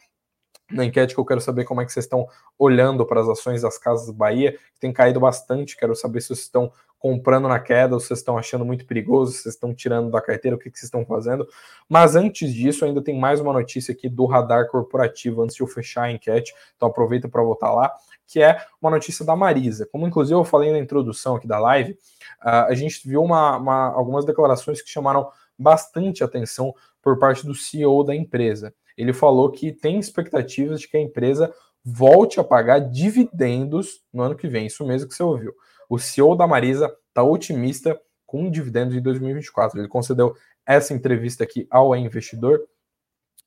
na 0.71 0.85
enquete 0.85 1.13
que 1.13 1.19
eu 1.19 1.25
quero 1.25 1.41
saber 1.41 1.65
como 1.65 1.81
é 1.81 1.85
que 1.85 1.91
vocês 1.91 2.05
estão 2.05 2.27
olhando 2.57 3.05
para 3.05 3.21
as 3.21 3.27
ações 3.27 3.61
das 3.61 3.77
Casas 3.77 4.09
Bahia, 4.09 4.53
que 4.53 4.79
tem 4.79 4.91
caído 4.91 5.19
bastante. 5.19 5.77
Quero 5.77 5.95
saber 5.95 6.21
se 6.21 6.27
vocês 6.27 6.39
estão 6.39 6.71
comprando 7.03 7.49
na 7.49 7.59
queda, 7.59 7.95
ou 7.95 7.99
vocês 7.99 8.19
estão 8.19 8.37
achando 8.37 8.63
muito 8.63 8.85
perigoso, 8.85 9.33
vocês 9.33 9.55
estão 9.55 9.75
tirando 9.75 10.09
da 10.09 10.21
carteira, 10.21 10.55
o 10.55 10.59
que, 10.59 10.71
que 10.71 10.79
vocês 10.79 10.87
estão 10.87 11.05
fazendo. 11.05 11.45
Mas 11.89 12.15
antes 12.15 12.53
disso, 12.53 12.85
ainda 12.85 13.01
tem 13.01 13.19
mais 13.19 13.41
uma 13.41 13.51
notícia 13.51 13.91
aqui 13.91 14.07
do 14.07 14.25
radar 14.25 14.69
corporativo, 14.69 15.41
antes 15.41 15.53
de 15.53 15.61
eu 15.61 15.67
fechar 15.67 16.03
a 16.03 16.11
enquete, 16.13 16.53
então 16.77 16.87
aproveita 16.87 17.27
para 17.27 17.43
voltar 17.43 17.73
lá, 17.73 17.91
que 18.25 18.41
é 18.41 18.57
uma 18.81 18.89
notícia 18.89 19.25
da 19.25 19.35
Marisa. 19.35 19.85
Como 19.91 20.07
inclusive 20.07 20.39
eu 20.39 20.45
falei 20.45 20.71
na 20.71 20.79
introdução 20.79 21.35
aqui 21.35 21.45
da 21.45 21.59
live, 21.59 21.91
uh, 22.41 22.69
a 22.69 22.73
gente 22.73 23.05
viu 23.05 23.21
uma, 23.21 23.57
uma, 23.57 23.87
algumas 23.87 24.23
declarações 24.23 24.81
que 24.81 24.89
chamaram 24.89 25.29
bastante 25.59 26.23
atenção 26.23 26.73
por 27.01 27.19
parte 27.19 27.45
do 27.45 27.53
CEO 27.53 28.05
da 28.05 28.15
empresa. 28.15 28.73
Ele 28.97 29.11
falou 29.11 29.51
que 29.51 29.73
tem 29.73 29.99
expectativas 29.99 30.79
de 30.79 30.87
que 30.87 30.95
a 30.95 31.01
empresa 31.01 31.53
volte 31.83 32.39
a 32.39 32.45
pagar 32.45 32.79
dividendos 32.79 34.01
no 34.13 34.23
ano 34.23 34.37
que 34.37 34.47
vem. 34.47 34.67
Isso 34.67 34.85
mesmo 34.85 35.09
que 35.09 35.15
você 35.15 35.23
ouviu. 35.23 35.53
O 35.89 35.99
CEO 35.99 36.35
da 36.35 36.47
Marisa 36.47 36.93
está 37.09 37.23
otimista 37.23 37.99
com 38.25 38.49
dividendos 38.49 38.95
em 38.95 39.01
2024. 39.01 39.79
Ele 39.79 39.87
concedeu 39.87 40.35
essa 40.65 40.93
entrevista 40.93 41.43
aqui 41.43 41.67
ao 41.69 41.95
investidor. 41.95 42.61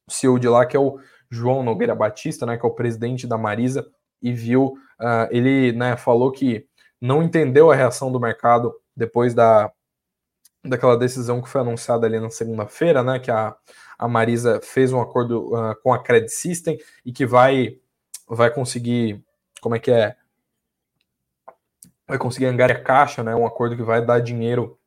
O 0.08 0.12
CEO 0.12 0.38
de 0.38 0.48
lá, 0.48 0.64
que 0.64 0.76
é 0.76 0.80
o 0.80 1.00
João 1.30 1.62
Nogueira 1.62 1.94
Batista, 1.94 2.46
né, 2.46 2.56
que 2.56 2.64
é 2.64 2.68
o 2.68 2.74
presidente 2.74 3.26
da 3.26 3.36
Marisa, 3.36 3.86
e 4.22 4.32
viu, 4.32 4.78
uh, 5.00 5.28
ele 5.30 5.72
né, 5.72 5.96
falou 5.96 6.30
que 6.30 6.66
não 7.00 7.22
entendeu 7.22 7.70
a 7.70 7.74
reação 7.74 8.10
do 8.10 8.20
mercado 8.20 8.74
depois 8.96 9.34
da, 9.34 9.70
daquela 10.64 10.96
decisão 10.96 11.42
que 11.42 11.48
foi 11.48 11.60
anunciada 11.60 12.06
ali 12.06 12.18
na 12.18 12.30
segunda-feira, 12.30 13.02
né, 13.02 13.18
que 13.18 13.30
a, 13.30 13.54
a 13.98 14.08
Marisa 14.08 14.60
fez 14.62 14.92
um 14.92 15.00
acordo 15.00 15.52
uh, 15.54 15.74
com 15.82 15.92
a 15.92 16.02
Credit 16.02 16.32
System 16.32 16.78
e 17.04 17.12
que 17.12 17.26
vai, 17.26 17.78
vai 18.28 18.52
conseguir, 18.52 19.22
como 19.60 19.74
é 19.74 19.78
que 19.78 19.90
é, 19.90 20.16
vai 22.06 22.18
conseguir 22.18 22.46
angariar 22.46 22.82
caixa, 22.82 23.22
né? 23.22 23.34
Um 23.34 23.46
acordo 23.46 23.76
que 23.76 23.82
vai 23.82 24.04
dar 24.04 24.20
dinheiro 24.20 24.78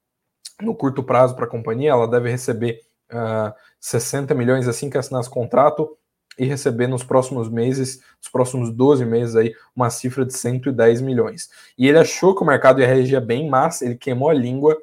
no 0.62 0.76
curto 0.76 1.04
prazo 1.04 1.36
para 1.36 1.46
a 1.46 1.50
companhia. 1.50 1.92
Ela 1.92 2.08
deve 2.08 2.30
receber 2.30 2.82
uh, 3.12 3.18
ah, 3.18 3.56
60 3.80 4.34
milhões 4.34 4.68
assim 4.68 4.90
que 4.90 4.98
assinar 4.98 5.22
esse 5.22 5.30
contrato 5.30 5.98
e 6.38 6.46
receber 6.46 6.88
nos 6.88 7.04
próximos 7.04 7.50
meses, 7.50 8.02
nos 8.18 8.30
próximos 8.32 8.72
12 8.72 9.06
meses 9.06 9.36
aí, 9.36 9.54
uma 9.76 9.90
cifra 9.90 10.26
de 10.26 10.34
110 10.34 11.02
milhões. 11.02 11.50
E 11.78 11.88
ele 11.88 12.00
achou 12.00 12.34
que 12.34 12.42
o 12.42 12.46
mercado 12.46 12.80
ia 12.80 12.88
reagir 12.88 13.20
bem, 13.20 13.50
mas 13.50 13.82
ele 13.82 13.96
queimou 13.96 14.30
a 14.30 14.34
língua. 14.34 14.78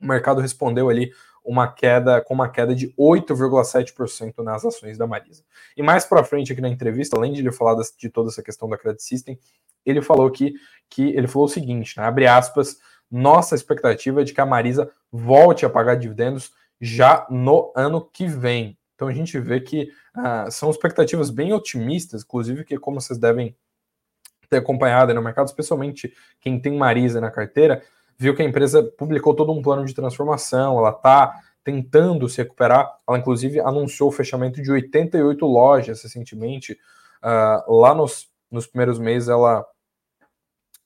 O 0.00 0.06
mercado 0.06 0.40
respondeu 0.40 0.88
ali 0.88 1.12
uma 1.44 1.72
queda 1.72 2.20
com 2.20 2.34
uma 2.34 2.48
queda 2.48 2.74
de 2.74 2.94
8,7% 2.94 4.42
nas 4.42 4.64
ações 4.64 4.98
da 4.98 5.06
Marisa. 5.06 5.42
E 5.76 5.82
mais 5.82 6.04
para 6.04 6.24
frente 6.24 6.52
aqui 6.52 6.60
na 6.60 6.68
entrevista, 6.68 7.16
além 7.16 7.32
de 7.32 7.40
ele 7.40 7.52
falar 7.52 7.76
de 7.96 8.08
toda 8.08 8.30
essa 8.30 8.42
questão 8.42 8.68
da 8.68 8.76
Credit 8.76 9.02
System, 9.02 9.38
ele 9.84 10.02
falou 10.02 10.30
que, 10.30 10.54
que 10.88 11.10
ele 11.10 11.26
falou 11.26 11.46
o 11.46 11.50
seguinte, 11.50 11.96
né, 11.96 12.04
abre 12.04 12.26
aspas, 12.26 12.78
nossa 13.10 13.54
expectativa 13.54 14.20
é 14.20 14.24
de 14.24 14.32
que 14.32 14.40
a 14.40 14.46
Marisa 14.46 14.90
volte 15.10 15.66
a 15.66 15.70
pagar 15.70 15.96
dividendos 15.96 16.52
já 16.80 17.26
no 17.28 17.72
ano 17.74 18.00
que 18.00 18.26
vem. 18.26 18.78
Então 18.94 19.08
a 19.08 19.12
gente 19.12 19.38
vê 19.38 19.60
que 19.60 19.90
uh, 20.16 20.50
são 20.50 20.70
expectativas 20.70 21.30
bem 21.30 21.52
otimistas, 21.52 22.22
inclusive 22.22 22.64
que 22.64 22.78
como 22.78 23.00
vocês 23.00 23.18
devem 23.18 23.56
ter 24.48 24.58
acompanhado 24.58 25.14
no 25.14 25.22
mercado, 25.22 25.46
especialmente 25.46 26.12
quem 26.40 26.60
tem 26.60 26.76
Marisa 26.76 27.20
na 27.20 27.30
carteira, 27.30 27.82
viu 28.20 28.36
que 28.36 28.42
a 28.42 28.44
empresa 28.44 28.82
publicou 28.82 29.34
todo 29.34 29.50
um 29.50 29.62
plano 29.62 29.84
de 29.84 29.94
transformação, 29.94 30.78
ela 30.78 30.90
está 30.90 31.34
tentando 31.64 32.28
se 32.28 32.38
recuperar, 32.38 32.88
ela 33.08 33.18
inclusive 33.18 33.60
anunciou 33.60 34.10
o 34.10 34.12
fechamento 34.12 34.62
de 34.62 34.70
88 34.70 35.44
lojas 35.46 36.02
recentemente, 36.02 36.78
uh, 37.22 37.72
lá 37.80 37.94
nos 37.94 38.30
nos 38.50 38.66
primeiros 38.66 38.98
meses 38.98 39.28
ela 39.28 39.64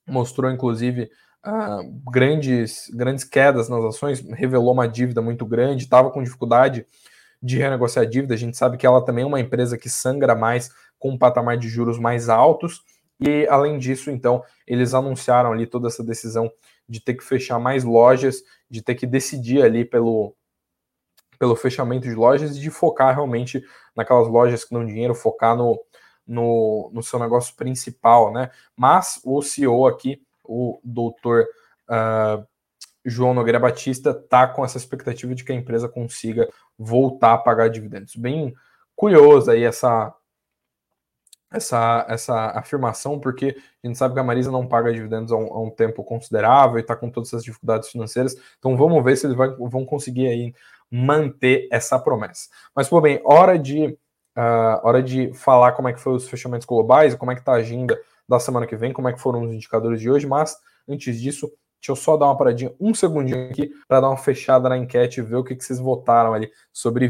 mostrou, 0.06 0.50
inclusive, 0.50 1.10
uh, 1.46 2.10
grandes, 2.10 2.90
grandes 2.92 3.24
quedas 3.24 3.68
nas 3.68 3.82
ações, 3.84 4.20
revelou 4.20 4.72
uma 4.72 4.86
dívida 4.86 5.22
muito 5.22 5.46
grande, 5.46 5.84
estava 5.84 6.10
com 6.10 6.22
dificuldade 6.22 6.84
de 7.42 7.58
renegociar 7.58 8.04
a 8.04 8.08
dívida. 8.08 8.34
A 8.34 8.38
gente 8.38 8.56
sabe 8.56 8.76
que 8.76 8.86
ela 8.86 9.04
também 9.04 9.24
é 9.24 9.26
uma 9.26 9.40
empresa 9.40 9.78
que 9.78 9.88
sangra 9.88 10.34
mais 10.34 10.70
com 10.98 11.10
um 11.10 11.18
patamar 11.18 11.56
de 11.56 11.68
juros 11.68 11.98
mais 11.98 12.28
altos. 12.28 12.82
E 13.20 13.46
além 13.48 13.78
disso, 13.78 14.10
então, 14.10 14.42
eles 14.66 14.92
anunciaram 14.92 15.52
ali 15.52 15.66
toda 15.66 15.88
essa 15.88 16.02
decisão 16.02 16.50
de 16.88 17.00
ter 17.00 17.14
que 17.14 17.24
fechar 17.24 17.58
mais 17.58 17.84
lojas, 17.84 18.42
de 18.68 18.82
ter 18.82 18.94
que 18.94 19.06
decidir 19.06 19.62
ali 19.62 19.84
pelo, 19.84 20.34
pelo 21.38 21.56
fechamento 21.56 22.08
de 22.08 22.14
lojas 22.14 22.56
e 22.56 22.60
de 22.60 22.70
focar 22.70 23.14
realmente 23.14 23.64
naquelas 23.94 24.28
lojas 24.28 24.64
que 24.64 24.74
dão 24.74 24.84
dinheiro, 24.84 25.14
focar 25.14 25.56
no, 25.56 25.80
no, 26.26 26.90
no 26.92 27.02
seu 27.02 27.18
negócio 27.18 27.54
principal, 27.54 28.32
né? 28.32 28.50
Mas 28.76 29.20
o 29.24 29.42
CEO 29.42 29.86
aqui, 29.86 30.22
o 30.42 30.78
doutor 30.82 31.46
uh, 31.88 32.46
João 33.04 33.34
Nogueira 33.34 33.58
Batista, 33.58 34.14
tá 34.14 34.46
com 34.46 34.64
essa 34.64 34.78
expectativa 34.78 35.34
de 35.34 35.44
que 35.44 35.52
a 35.52 35.56
empresa 35.56 35.88
consiga 35.88 36.48
voltar 36.78 37.34
a 37.34 37.38
pagar 37.38 37.68
dividendos. 37.68 38.16
Bem 38.16 38.54
curiosa 38.96 39.52
aí 39.52 39.64
essa, 39.64 40.14
essa, 41.54 42.04
essa 42.08 42.46
afirmação, 42.58 43.18
porque 43.18 43.56
a 43.82 43.86
gente 43.86 43.98
sabe 43.98 44.14
que 44.14 44.20
a 44.20 44.24
Marisa 44.24 44.50
não 44.50 44.66
paga 44.66 44.92
dividendos 44.92 45.32
há 45.32 45.36
um, 45.36 45.46
há 45.52 45.62
um 45.62 45.70
tempo 45.70 46.02
considerável 46.02 46.78
e 46.78 46.80
está 46.80 46.96
com 46.96 47.10
todas 47.10 47.30
essas 47.30 47.44
dificuldades 47.44 47.88
financeiras. 47.88 48.36
Então 48.58 48.76
vamos 48.76 49.02
ver 49.04 49.16
se 49.16 49.26
eles 49.26 49.36
vai, 49.36 49.48
vão 49.48 49.84
conseguir 49.84 50.26
aí 50.26 50.54
manter 50.90 51.68
essa 51.70 51.98
promessa. 51.98 52.48
Mas, 52.74 52.88
pô, 52.88 53.00
bem, 53.00 53.20
hora 53.24 53.58
de 53.58 53.96
Uh, 54.36 54.82
hora 54.82 55.00
de 55.00 55.32
falar 55.32 55.70
como 55.72 55.86
é 55.86 55.92
que 55.92 56.00
foi 56.00 56.12
os 56.12 56.28
fechamentos 56.28 56.66
globais, 56.66 57.14
como 57.14 57.30
é 57.30 57.36
que 57.36 57.40
está 57.40 57.52
a 57.52 57.58
agenda 57.58 57.96
da 58.28 58.40
semana 58.40 58.66
que 58.66 58.74
vem, 58.74 58.92
como 58.92 59.08
é 59.08 59.12
que 59.12 59.20
foram 59.20 59.42
os 59.42 59.52
indicadores 59.52 60.00
de 60.00 60.10
hoje, 60.10 60.26
mas 60.26 60.56
antes 60.88 61.20
disso, 61.20 61.46
deixa 61.80 61.92
eu 61.92 61.96
só 61.96 62.16
dar 62.16 62.26
uma 62.26 62.36
paradinha, 62.36 62.74
um 62.80 62.92
segundinho 62.92 63.48
aqui, 63.48 63.70
para 63.86 64.00
dar 64.00 64.08
uma 64.08 64.16
fechada 64.16 64.68
na 64.68 64.76
enquete 64.76 65.20
e 65.20 65.22
ver 65.22 65.36
o 65.36 65.44
que, 65.44 65.54
que 65.54 65.64
vocês 65.64 65.78
votaram 65.78 66.34
ali 66.34 66.50
sobre 66.72 67.06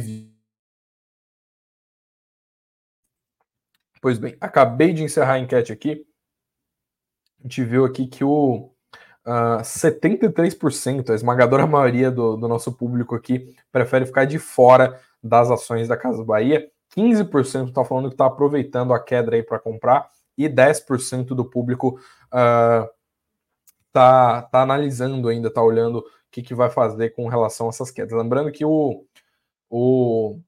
Pois 4.04 4.18
bem, 4.18 4.36
acabei 4.38 4.92
de 4.92 5.02
encerrar 5.02 5.32
a 5.32 5.38
enquete 5.38 5.72
aqui. 5.72 6.06
A 7.40 7.44
gente 7.44 7.64
viu 7.64 7.86
aqui 7.86 8.06
que 8.06 8.22
o 8.22 8.70
uh, 9.26 9.30
ah, 9.30 9.62
73%, 9.62 11.08
a 11.08 11.14
esmagadora 11.14 11.66
maioria 11.66 12.10
do, 12.10 12.36
do 12.36 12.46
nosso 12.46 12.70
público 12.70 13.14
aqui, 13.14 13.56
prefere 13.72 14.04
ficar 14.04 14.26
de 14.26 14.38
fora 14.38 15.00
das 15.22 15.50
ações 15.50 15.88
da 15.88 15.96
Casa 15.96 16.22
Bahia. 16.22 16.70
15% 16.94 17.68
está 17.68 17.82
falando 17.82 18.08
que 18.08 18.14
está 18.14 18.26
aproveitando 18.26 18.92
a 18.92 19.02
queda 19.02 19.34
aí 19.34 19.42
para 19.42 19.58
comprar 19.58 20.06
e 20.36 20.50
10% 20.50 21.28
do 21.28 21.46
público 21.46 21.98
uh, 22.26 22.86
tá 23.90 24.46
analisando 24.52 25.30
ainda, 25.30 25.48
está 25.48 25.62
olhando 25.62 26.00
o 26.00 26.04
que, 26.30 26.42
que 26.42 26.54
vai 26.54 26.68
fazer 26.68 27.14
com 27.14 27.26
relação 27.26 27.68
a 27.68 27.70
essas 27.70 27.90
quedas. 27.90 28.12
Lembrando 28.12 28.52
que 28.52 28.66
o, 28.66 29.06
o, 29.70 30.38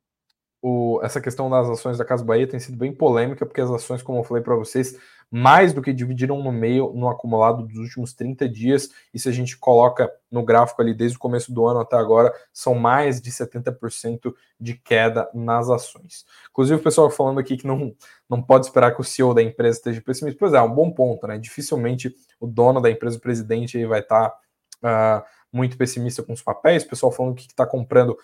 o, 0.63 1.01
essa 1.03 1.21
questão 1.21 1.49
das 1.51 1.69
ações 1.69 1.99
da 1.99 2.05
Casa 2.05 2.25
Bahia 2.25 2.47
tem 2.47 2.59
sido 2.59 2.77
bem 2.77 2.93
polêmica, 2.93 3.45
porque 3.45 3.61
as 3.61 3.71
ações, 3.71 4.03
como 4.03 4.19
eu 4.19 4.25
falei 4.25 4.43
para 4.43 4.57
vocês, 4.57 4.99
mais 5.31 5.73
do 5.73 5.83
que 5.83 5.93
dividiram 5.93 6.43
no 6.43 6.53
meio 6.53 6.93
no 6.95 7.09
acumulado 7.09 7.67
dos 7.67 7.77
últimos 7.77 8.15
30 8.15 8.49
dias, 8.49 8.91
e 9.13 9.19
se 9.19 9.29
a 9.29 9.33
gente 9.33 9.57
coloca 9.59 10.11
no 10.31 10.45
gráfico 10.45 10.81
ali 10.81 10.95
desde 10.95 11.17
o 11.17 11.21
começo 11.21 11.53
do 11.53 11.67
ano 11.67 11.81
até 11.81 11.97
agora, 11.97 12.33
são 12.53 12.75
mais 12.75 13.21
de 13.21 13.31
70% 13.31 14.33
de 14.59 14.75
queda 14.75 15.29
nas 15.35 15.69
ações. 15.69 16.25
Inclusive, 16.51 16.81
o 16.81 16.83
pessoal 16.83 17.11
falando 17.11 17.41
aqui 17.41 17.57
que 17.57 17.67
não, 17.67 17.95
não 18.29 18.41
pode 18.41 18.67
esperar 18.67 18.95
que 18.95 19.01
o 19.01 19.05
CEO 19.05 19.35
da 19.35 19.43
empresa 19.43 19.79
esteja 19.79 20.01
pessimista. 20.01 20.39
Pois 20.39 20.53
é, 20.53 20.59
é 20.59 20.63
um 20.63 20.73
bom 20.73 20.91
ponto, 20.91 21.27
né? 21.27 21.39
Dificilmente 21.39 22.15
o 22.41 22.47
dono 22.47 22.81
da 22.81 22.91
empresa, 22.91 23.17
o 23.17 23.21
presidente, 23.21 23.77
aí 23.77 23.85
vai 23.85 24.01
estar 24.01 24.33
tá, 24.81 25.25
uh, 25.25 25.27
muito 25.53 25.77
pessimista 25.77 26.23
com 26.23 26.33
os 26.33 26.43
papéis. 26.43 26.85
O 26.85 26.89
pessoal 26.89 27.11
falando 27.11 27.35
que 27.35 27.43
está 27.43 27.67
comprando 27.67 28.17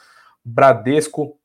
Bradesco, 0.44 1.38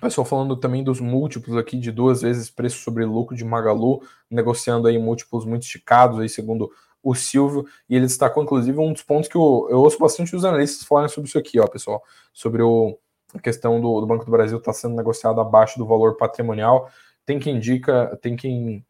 pessoal 0.00 0.24
falando 0.24 0.56
também 0.56 0.84
dos 0.84 1.00
múltiplos 1.00 1.56
aqui 1.56 1.78
de 1.78 1.90
duas 1.90 2.22
vezes 2.22 2.50
preço 2.50 2.78
sobre 2.78 3.04
lucro 3.04 3.36
de 3.36 3.44
Magalu, 3.44 4.02
negociando 4.30 4.88
aí 4.88 4.98
múltiplos 4.98 5.44
muito 5.44 5.62
esticados, 5.62 6.20
aí 6.20 6.28
segundo 6.28 6.70
o 7.02 7.14
Silvio, 7.14 7.64
e 7.88 7.94
ele 7.94 8.06
destacou 8.06 8.42
inclusive 8.42 8.76
um 8.78 8.92
dos 8.92 9.02
pontos 9.02 9.28
que 9.28 9.36
eu, 9.36 9.68
eu 9.70 9.78
ouço 9.78 9.98
bastante 9.98 10.34
os 10.34 10.44
analistas 10.44 10.86
falarem 10.86 11.08
sobre 11.08 11.28
isso 11.28 11.38
aqui, 11.38 11.58
ó, 11.60 11.66
pessoal, 11.66 12.02
sobre 12.32 12.62
o, 12.62 12.98
a 13.32 13.38
questão 13.38 13.80
do, 13.80 14.00
do 14.00 14.06
Banco 14.06 14.24
do 14.24 14.30
Brasil 14.30 14.58
estar 14.58 14.72
tá 14.72 14.78
sendo 14.78 14.96
negociado 14.96 15.40
abaixo 15.40 15.78
do 15.78 15.86
valor 15.86 16.16
patrimonial. 16.16 16.90
Tem 17.24 17.38
quem 17.38 17.56
indica, 17.56 18.18
tem 18.20 18.36
quem 18.36 18.84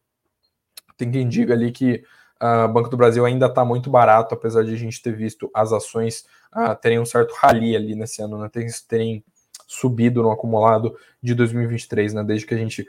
tem 0.96 1.10
quem 1.10 1.28
diga 1.28 1.52
ali 1.52 1.70
que 1.70 2.02
o 2.40 2.64
uh, 2.64 2.68
Banco 2.72 2.88
do 2.88 2.96
Brasil 2.96 3.24
ainda 3.24 3.46
está 3.46 3.64
muito 3.64 3.90
barato, 3.90 4.34
apesar 4.34 4.64
de 4.64 4.72
a 4.72 4.76
gente 4.76 5.02
ter 5.02 5.14
visto 5.14 5.50
as 5.54 5.72
ações 5.72 6.24
uh, 6.54 6.74
terem 6.80 6.98
um 6.98 7.04
certo 7.04 7.34
rally 7.34 7.76
ali 7.76 7.94
nesse 7.94 8.22
ano, 8.22 8.38
né? 8.38 8.48
Terem, 8.48 8.68
terem 8.88 9.24
subido 9.66 10.22
no 10.22 10.30
acumulado 10.30 10.96
de 11.22 11.34
2023, 11.34 12.14
né, 12.14 12.24
desde 12.24 12.46
que 12.46 12.54
a 12.54 12.58
gente 12.58 12.88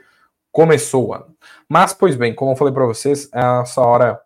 começou 0.52 1.08
o 1.08 1.14
ano. 1.14 1.36
Mas, 1.68 1.92
pois 1.92 2.16
bem, 2.16 2.34
como 2.34 2.52
eu 2.52 2.56
falei 2.56 2.72
para 2.72 2.86
vocês, 2.86 3.28
é 3.34 3.60
essa 3.62 3.80
hora 3.80 4.20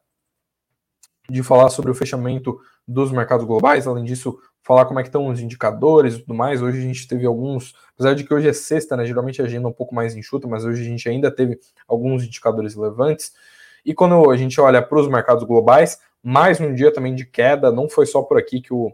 de 1.29 1.43
falar 1.43 1.71
sobre 1.71 1.91
o 1.91 1.95
fechamento 1.95 2.61
dos 2.87 3.11
mercados 3.11 3.47
globais, 3.47 3.87
além 3.87 4.05
disso, 4.05 4.39
falar 4.63 4.85
como 4.85 5.01
é 5.01 5.03
que 5.03 5.09
estão 5.09 5.29
os 5.29 5.41
indicadores 5.41 6.15
e 6.15 6.19
tudo 6.21 6.35
mais. 6.35 6.63
Hoje 6.63 6.79
a 6.79 6.83
gente 6.83 7.09
teve 7.09 7.27
alguns, 7.27 7.75
apesar 7.95 8.15
de 8.15 8.25
que 8.25 8.33
hoje 8.33 8.49
é 8.49 8.53
sexta, 8.53 8.97
né, 8.97 9.05
geralmente 9.05 9.41
a 9.41 9.45
agenda 9.45 9.67
é 9.67 9.71
um 9.71 9.75
pouco 9.75 9.95
mais 9.95 10.15
enxuta, 10.15 10.47
mas 10.47 10.65
hoje 10.65 10.83
a 10.83 10.85
gente 10.85 11.09
ainda 11.09 11.31
teve 11.31 11.59
alguns 11.89 12.25
indicadores 12.25 12.75
relevantes. 12.75 13.33
E 13.85 13.93
quando 13.93 14.31
a 14.31 14.37
gente 14.37 14.61
olha 14.61 14.81
para 14.81 14.99
os 14.99 15.09
mercados 15.09 15.43
globais, 15.45 16.01
mais 16.23 16.61
um 16.61 16.73
dia 16.73 16.93
também 16.93 17.15
de 17.15 17.25
queda, 17.25 17.73
não 17.73 17.89
foi 17.89 18.07
só 18.07 18.23
por 18.23 18.39
aqui 18.39 18.61
que 18.61 18.73
o 18.73 18.93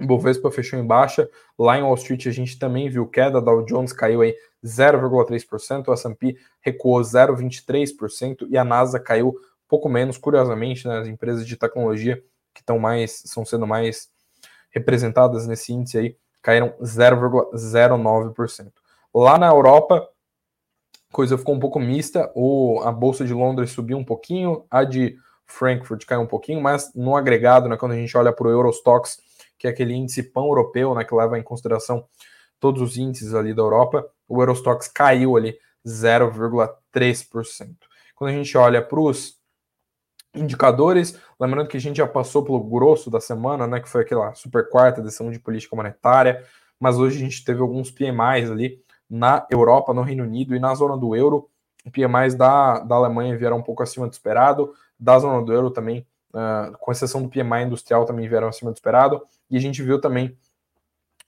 o 0.00 0.06
Bovespa 0.06 0.50
fechou 0.50 0.78
em 0.78 0.86
baixa. 0.86 1.28
Lá 1.58 1.78
em 1.78 1.82
Wall 1.82 1.94
Street 1.94 2.26
a 2.26 2.30
gente 2.30 2.58
também 2.58 2.88
viu 2.88 3.06
queda. 3.06 3.40
Dow 3.40 3.64
Jones 3.64 3.92
caiu 3.92 4.20
aí 4.20 4.34
0,3%, 4.64 5.88
o 5.88 5.92
S&P 5.92 6.36
recuou 6.60 7.00
0,23% 7.00 8.46
e 8.48 8.58
a 8.58 8.64
NASA 8.64 9.00
caiu 9.00 9.34
pouco 9.68 9.88
menos. 9.88 10.18
Curiosamente, 10.18 10.86
né, 10.86 10.98
as 10.98 11.08
empresas 11.08 11.46
de 11.46 11.56
tecnologia 11.56 12.22
que 12.54 12.60
estão 12.60 12.78
mais, 12.78 13.22
são 13.26 13.44
sendo 13.44 13.66
mais 13.66 14.08
representadas 14.70 15.46
nesse 15.46 15.72
índice 15.72 15.98
aí 15.98 16.16
caíram 16.42 16.74
0,09%. 16.80 18.72
Lá 19.12 19.38
na 19.38 19.48
Europa, 19.48 20.08
coisa 21.10 21.36
ficou 21.36 21.54
um 21.54 21.60
pouco 21.60 21.80
mista. 21.80 22.30
O, 22.36 22.80
a 22.84 22.92
bolsa 22.92 23.24
de 23.24 23.34
Londres 23.34 23.70
subiu 23.70 23.98
um 23.98 24.04
pouquinho, 24.04 24.64
a 24.70 24.84
de 24.84 25.16
Frankfurt 25.46 26.04
caiu 26.04 26.20
um 26.20 26.26
pouquinho, 26.26 26.60
mas 26.60 26.92
no 26.94 27.16
agregado, 27.16 27.68
né, 27.68 27.76
quando 27.76 27.92
a 27.92 27.96
gente 27.96 28.16
olha 28.16 28.32
para 28.32 28.46
o 28.46 28.50
Eurostox 28.50 29.18
que 29.58 29.66
é 29.66 29.70
aquele 29.70 29.94
índice 29.94 30.22
pão-europeu, 30.22 30.94
né, 30.94 31.04
que 31.04 31.14
leva 31.14 31.38
em 31.38 31.42
consideração 31.42 32.06
todos 32.58 32.80
os 32.82 32.96
índices 32.96 33.34
ali 33.34 33.54
da 33.54 33.62
Europa, 33.62 34.08
o 34.28 34.40
Eurostox 34.40 34.88
caiu 34.88 35.36
ali 35.36 35.56
0,3%. 35.86 37.76
Quando 38.14 38.30
a 38.30 38.32
gente 38.32 38.56
olha 38.56 38.82
para 38.82 39.00
os 39.00 39.36
indicadores, 40.34 41.18
lembrando 41.38 41.68
que 41.68 41.76
a 41.76 41.80
gente 41.80 41.96
já 41.96 42.06
passou 42.06 42.44
pelo 42.44 42.60
grosso 42.60 43.10
da 43.10 43.20
semana, 43.20 43.66
né, 43.66 43.80
que 43.80 43.88
foi 43.88 44.02
aquela 44.02 44.34
super 44.34 44.68
quarta 44.68 45.00
decisão 45.00 45.30
de 45.30 45.38
política 45.38 45.76
monetária, 45.76 46.44
mas 46.78 46.98
hoje 46.98 47.16
a 47.16 47.20
gente 47.20 47.44
teve 47.44 47.60
alguns 47.60 47.90
PMIs 47.90 48.50
ali 48.50 48.82
na 49.08 49.46
Europa, 49.50 49.94
no 49.94 50.02
Reino 50.02 50.24
Unido 50.24 50.54
e 50.54 50.58
na 50.58 50.74
zona 50.74 50.96
do 50.96 51.14
euro. 51.14 51.48
PMIs 51.92 52.34
da, 52.34 52.80
da 52.80 52.96
Alemanha 52.96 53.36
vieram 53.36 53.58
um 53.58 53.62
pouco 53.62 53.82
acima 53.82 54.06
do 54.06 54.12
esperado, 54.12 54.74
da 54.98 55.18
zona 55.18 55.42
do 55.42 55.52
euro 55.52 55.70
também 55.70 56.06
uh, 56.36 56.76
com 56.78 56.92
exceção 56.92 57.22
do 57.22 57.30
PMI 57.30 57.64
industrial, 57.64 58.04
também 58.04 58.28
vieram 58.28 58.48
acima 58.48 58.70
do 58.70 58.74
esperado. 58.74 59.22
E 59.50 59.56
a 59.56 59.60
gente 59.60 59.82
viu 59.82 59.98
também 59.98 60.36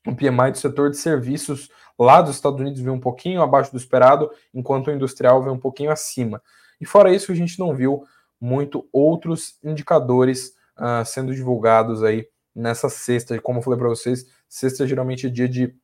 o 0.07 0.14
PMI 0.14 0.53
do 0.53 0.59
setor 0.59 0.90
de 0.90 0.99
serviços 0.99 1.71
lá 1.99 2.23
dos 2.23 2.37
Estados 2.37 2.61
Unidos 2.61 2.81
veio 2.81 2.94
um 2.94 3.01
pouquinho 3.01 3.42
abaixo 3.42 3.73
do 3.73 3.77
esperado, 3.77 4.31
enquanto 4.55 4.87
o 4.87 4.92
industrial 4.92 5.42
veio 5.42 5.55
um 5.55 5.59
pouquinho 5.59 5.90
acima. 5.90 6.40
E 6.81 6.87
fora 6.87 7.12
isso, 7.12 7.33
a 7.33 7.35
gente 7.35 7.59
não 7.59 7.75
viu 7.75 8.05
muito 8.40 8.88
outros 8.92 9.59
indicadores 9.64 10.55
uh, 10.79 11.05
sendo 11.05 11.35
divulgados 11.35 12.05
aí 12.05 12.29
nessa 12.55 12.88
sexta. 12.88 13.40
Como 13.40 13.59
eu 13.59 13.62
falei 13.62 13.79
para 13.79 13.88
vocês, 13.88 14.27
sexta 14.49 14.87
geralmente 14.87 15.27
é 15.27 15.31
dia 15.31 15.49
de 15.49 15.75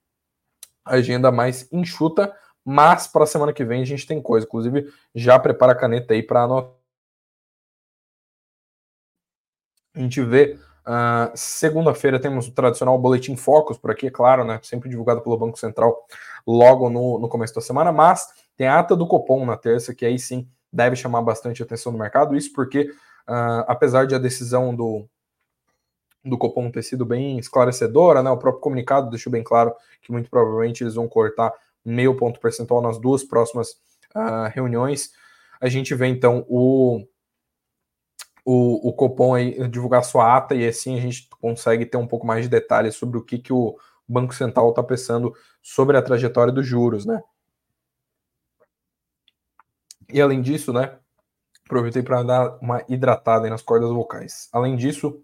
agenda 0.84 1.32
mais 1.32 1.66
enxuta, 1.72 2.32
mas 2.64 3.08
para 3.08 3.24
a 3.24 3.26
semana 3.26 3.52
que 3.52 3.64
vem 3.64 3.82
a 3.82 3.86
gente 3.86 4.06
tem 4.06 4.22
coisa. 4.22 4.46
Inclusive, 4.46 4.88
já 5.14 5.38
prepara 5.38 5.72
a 5.72 5.76
caneta 5.76 6.14
aí 6.14 6.22
para 6.22 6.44
anotar 6.44 6.83
A 9.94 10.00
gente 10.00 10.20
vê 10.22 10.58
uh, 10.86 11.30
segunda-feira 11.34 12.20
temos 12.20 12.48
o 12.48 12.52
tradicional 12.52 12.98
boletim 12.98 13.36
Focus 13.36 13.78
por 13.78 13.90
aqui, 13.90 14.08
é 14.08 14.10
claro, 14.10 14.44
né? 14.44 14.58
Sempre 14.62 14.88
divulgado 14.88 15.20
pelo 15.20 15.36
Banco 15.36 15.58
Central 15.58 15.96
logo 16.46 16.90
no, 16.90 17.18
no 17.18 17.28
começo 17.28 17.54
da 17.54 17.60
semana, 17.60 17.92
mas 17.92 18.28
tem 18.56 18.66
a 18.66 18.78
ata 18.78 18.96
do 18.96 19.06
Copom 19.06 19.46
na 19.46 19.56
terça, 19.56 19.94
que 19.94 20.04
aí 20.04 20.18
sim 20.18 20.48
deve 20.72 20.96
chamar 20.96 21.22
bastante 21.22 21.62
atenção 21.62 21.92
do 21.92 21.98
mercado. 21.98 22.36
Isso 22.36 22.52
porque, 22.52 22.90
uh, 23.28 23.64
apesar 23.66 24.06
de 24.06 24.14
a 24.14 24.18
decisão 24.18 24.74
do, 24.74 25.08
do 26.24 26.36
Copom 26.36 26.70
ter 26.70 26.82
sido 26.82 27.06
bem 27.06 27.38
esclarecedora, 27.38 28.22
né? 28.22 28.30
O 28.30 28.36
próprio 28.36 28.60
comunicado 28.60 29.10
deixou 29.10 29.30
bem 29.30 29.44
claro 29.44 29.74
que 30.02 30.10
muito 30.10 30.28
provavelmente 30.28 30.82
eles 30.82 30.94
vão 30.94 31.08
cortar 31.08 31.52
meio 31.84 32.16
ponto 32.16 32.40
percentual 32.40 32.82
nas 32.82 32.98
duas 32.98 33.22
próximas 33.22 33.72
uh, 34.14 34.48
reuniões. 34.52 35.12
A 35.60 35.68
gente 35.68 35.94
vê 35.94 36.06
então 36.08 36.44
o 36.48 37.06
o, 38.44 38.88
o 38.88 38.92
Copom 38.92 39.34
aí 39.34 39.68
divulgar 39.68 40.04
sua 40.04 40.36
ata 40.36 40.54
e 40.54 40.66
assim 40.66 40.98
a 40.98 41.00
gente 41.00 41.28
consegue 41.40 41.86
ter 41.86 41.96
um 41.96 42.06
pouco 42.06 42.26
mais 42.26 42.44
de 42.44 42.50
detalhes 42.50 42.94
sobre 42.94 43.16
o 43.16 43.22
que, 43.22 43.38
que 43.38 43.52
o 43.52 43.76
Banco 44.06 44.34
Central 44.34 44.68
está 44.70 44.82
pensando 44.82 45.34
sobre 45.62 45.96
a 45.96 46.02
trajetória 46.02 46.52
dos 46.52 46.66
juros, 46.66 47.06
né? 47.06 47.22
E 50.12 50.20
além 50.20 50.42
disso, 50.42 50.72
né? 50.72 50.98
Aproveitei 51.64 52.02
para 52.02 52.22
dar 52.22 52.58
uma 52.60 52.84
hidratada 52.86 53.48
nas 53.48 53.62
cordas 53.62 53.88
vocais. 53.88 54.50
Além 54.52 54.76
disso, 54.76 55.22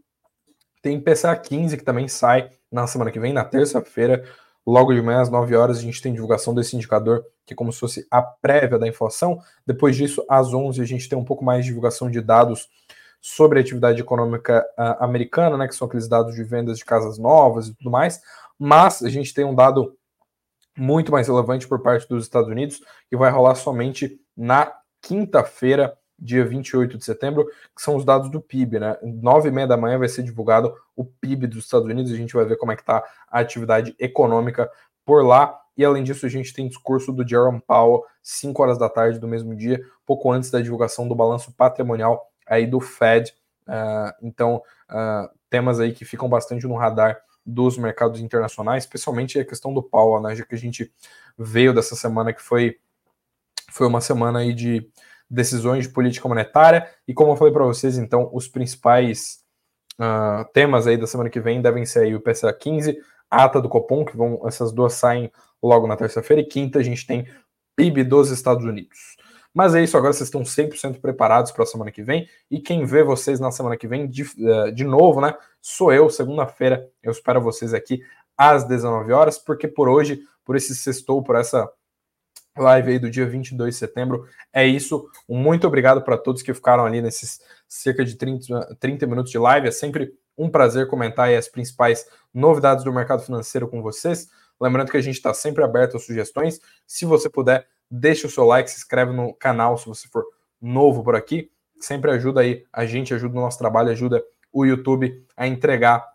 tem 0.80 0.98
PCA 0.98 1.36
15 1.36 1.76
que 1.76 1.84
também 1.84 2.08
sai 2.08 2.50
na 2.72 2.86
semana 2.86 3.10
que 3.10 3.20
vem, 3.20 3.34
na 3.34 3.44
terça-feira, 3.44 4.24
logo 4.66 4.94
de 4.94 5.02
manhã 5.02 5.20
às 5.20 5.28
9 5.28 5.54
horas, 5.54 5.78
a 5.78 5.82
gente 5.82 6.00
tem 6.00 6.14
divulgação 6.14 6.54
desse 6.54 6.74
indicador, 6.76 7.24
que 7.44 7.52
é 7.52 7.56
como 7.56 7.70
se 7.72 7.80
fosse 7.80 8.06
a 8.10 8.22
prévia 8.22 8.78
da 8.78 8.88
inflação. 8.88 9.42
Depois 9.66 9.96
disso, 9.96 10.24
às 10.28 10.54
11 10.54 10.80
a 10.80 10.86
gente 10.86 11.08
tem 11.08 11.18
um 11.18 11.24
pouco 11.24 11.44
mais 11.44 11.64
de 11.64 11.68
divulgação 11.68 12.10
de 12.10 12.22
dados 12.22 12.68
sobre 13.20 13.58
a 13.58 13.62
atividade 13.62 14.00
econômica 14.00 14.64
uh, 14.78 15.04
americana, 15.04 15.56
né, 15.56 15.68
que 15.68 15.74
são 15.74 15.86
aqueles 15.86 16.08
dados 16.08 16.34
de 16.34 16.42
vendas 16.42 16.78
de 16.78 16.84
casas 16.84 17.18
novas 17.18 17.68
e 17.68 17.74
tudo 17.74 17.90
mais, 17.90 18.20
mas 18.58 19.02
a 19.02 19.08
gente 19.08 19.34
tem 19.34 19.44
um 19.44 19.54
dado 19.54 19.96
muito 20.76 21.12
mais 21.12 21.28
relevante 21.28 21.68
por 21.68 21.82
parte 21.82 22.08
dos 22.08 22.24
Estados 22.24 22.48
Unidos, 22.48 22.80
que 23.08 23.16
vai 23.16 23.30
rolar 23.30 23.54
somente 23.54 24.18
na 24.36 24.72
quinta-feira, 25.02 25.96
dia 26.18 26.44
28 26.44 26.98
de 26.98 27.04
setembro, 27.04 27.46
que 27.46 27.82
são 27.82 27.96
os 27.96 28.04
dados 28.04 28.30
do 28.30 28.40
PIB, 28.40 28.78
né? 28.78 28.96
Nove 29.02 29.48
e 29.48 29.52
meia 29.52 29.66
da 29.66 29.76
manhã 29.76 29.98
vai 29.98 30.08
ser 30.08 30.22
divulgado 30.22 30.74
o 30.94 31.04
PIB 31.04 31.46
dos 31.46 31.64
Estados 31.64 31.88
Unidos, 31.88 32.12
a 32.12 32.16
gente 32.16 32.34
vai 32.34 32.44
ver 32.44 32.56
como 32.56 32.72
é 32.72 32.76
que 32.76 32.82
está 32.82 33.02
a 33.28 33.40
atividade 33.40 33.94
econômica 33.98 34.70
por 35.04 35.24
lá. 35.24 35.58
E 35.76 35.84
além 35.84 36.04
disso, 36.04 36.26
a 36.26 36.28
gente 36.28 36.52
tem 36.52 36.68
discurso 36.68 37.12
do 37.12 37.26
Jerome 37.26 37.62
Powell, 37.66 38.04
5 38.22 38.62
horas 38.62 38.78
da 38.78 38.88
tarde 38.88 39.18
do 39.18 39.26
mesmo 39.26 39.56
dia, 39.56 39.80
pouco 40.04 40.30
antes 40.30 40.50
da 40.50 40.60
divulgação 40.60 41.08
do 41.08 41.14
balanço 41.14 41.52
patrimonial 41.56 42.30
aí 42.50 42.66
do 42.66 42.80
Fed. 42.80 43.32
Uh, 43.66 44.12
então, 44.20 44.56
uh, 44.90 45.30
temas 45.48 45.78
aí 45.78 45.92
que 45.92 46.04
ficam 46.04 46.28
bastante 46.28 46.66
no 46.66 46.74
radar 46.74 47.22
dos 47.46 47.78
mercados 47.78 48.20
internacionais, 48.20 48.84
especialmente 48.84 49.38
a 49.38 49.44
questão 49.44 49.72
do 49.72 49.82
Powell, 49.82 50.22
né, 50.22 50.34
já 50.34 50.44
que 50.44 50.54
a 50.54 50.58
gente 50.58 50.92
veio 51.38 51.72
dessa 51.72 51.94
semana 51.94 52.32
que 52.32 52.42
foi, 52.42 52.78
foi 53.70 53.86
uma 53.86 54.00
semana 54.00 54.40
aí 54.40 54.52
de 54.52 54.90
decisões 55.28 55.86
de 55.86 55.92
política 55.92 56.28
monetária, 56.28 56.88
e 57.06 57.14
como 57.14 57.32
eu 57.32 57.36
falei 57.36 57.52
para 57.52 57.64
vocês, 57.64 57.96
então, 57.96 58.28
os 58.32 58.48
principais 58.48 59.42
uh, 59.94 60.44
temas 60.52 60.86
aí 60.86 60.96
da 60.96 61.06
semana 61.06 61.30
que 61.30 61.40
vem 61.40 61.62
devem 61.62 61.86
ser 61.86 62.00
aí 62.00 62.14
o 62.14 62.20
PCA 62.20 62.52
15, 62.52 62.98
a 63.30 63.44
ata 63.44 63.60
do 63.60 63.68
Copom, 63.68 64.04
que 64.04 64.16
vão, 64.16 64.40
essas 64.46 64.72
duas 64.72 64.94
saem 64.94 65.30
logo 65.62 65.86
na 65.86 65.96
terça-feira, 65.96 66.42
e 66.42 66.46
quinta 66.46 66.80
a 66.80 66.82
gente 66.82 67.06
tem 67.06 67.26
PIB 67.76 68.04
dos 68.04 68.30
Estados 68.30 68.64
Unidos. 68.64 69.16
Mas 69.52 69.74
é 69.74 69.82
isso, 69.82 69.96
agora 69.96 70.12
vocês 70.12 70.28
estão 70.28 70.42
100% 70.42 71.00
preparados 71.00 71.50
para 71.50 71.64
a 71.64 71.66
semana 71.66 71.90
que 71.90 72.02
vem. 72.02 72.28
E 72.50 72.60
quem 72.60 72.84
vê 72.84 73.02
vocês 73.02 73.40
na 73.40 73.50
semana 73.50 73.76
que 73.76 73.88
vem, 73.88 74.08
de, 74.08 74.22
uh, 74.22 74.72
de 74.72 74.84
novo, 74.84 75.20
né? 75.20 75.34
Sou 75.60 75.92
eu, 75.92 76.08
segunda-feira. 76.08 76.88
Eu 77.02 77.10
espero 77.10 77.40
vocês 77.40 77.74
aqui 77.74 78.00
às 78.36 78.64
19 78.64 79.12
horas, 79.12 79.38
porque 79.38 79.66
por 79.66 79.88
hoje, 79.88 80.20
por 80.44 80.56
esse 80.56 80.74
sextou, 80.74 81.22
por 81.22 81.36
essa 81.36 81.70
live 82.56 82.92
aí 82.92 82.98
do 82.98 83.10
dia 83.10 83.26
22 83.26 83.74
de 83.74 83.78
setembro. 83.78 84.26
É 84.52 84.66
isso. 84.66 85.08
Muito 85.28 85.66
obrigado 85.66 86.02
para 86.02 86.16
todos 86.16 86.42
que 86.42 86.54
ficaram 86.54 86.84
ali 86.84 87.02
nesses 87.02 87.40
cerca 87.68 88.04
de 88.04 88.16
30, 88.16 88.76
30 88.78 89.06
minutos 89.06 89.30
de 89.30 89.38
live. 89.38 89.68
É 89.68 89.72
sempre 89.72 90.12
um 90.36 90.48
prazer 90.48 90.86
comentar 90.86 91.32
as 91.32 91.48
principais 91.48 92.06
novidades 92.32 92.84
do 92.84 92.92
mercado 92.92 93.22
financeiro 93.22 93.68
com 93.68 93.82
vocês. 93.82 94.28
Lembrando 94.60 94.90
que 94.90 94.96
a 94.96 95.02
gente 95.02 95.16
está 95.16 95.32
sempre 95.34 95.64
aberto 95.64 95.96
a 95.96 96.00
sugestões. 96.00 96.60
Se 96.86 97.04
você 97.04 97.28
puder, 97.28 97.66
deixe 97.90 98.26
o 98.26 98.30
seu 98.30 98.44
like, 98.44 98.70
se 98.70 98.76
inscreve 98.76 99.12
no 99.12 99.34
canal 99.34 99.76
se 99.76 99.86
você 99.86 100.08
for 100.08 100.24
novo 100.60 101.02
por 101.02 101.16
aqui. 101.16 101.50
Sempre 101.80 102.10
ajuda 102.10 102.42
aí 102.42 102.64
a 102.72 102.84
gente, 102.86 103.14
ajuda 103.14 103.36
o 103.36 103.40
nosso 103.40 103.58
trabalho, 103.58 103.90
ajuda 103.90 104.22
o 104.52 104.64
YouTube 104.64 105.24
a 105.36 105.46
entregar 105.46 106.06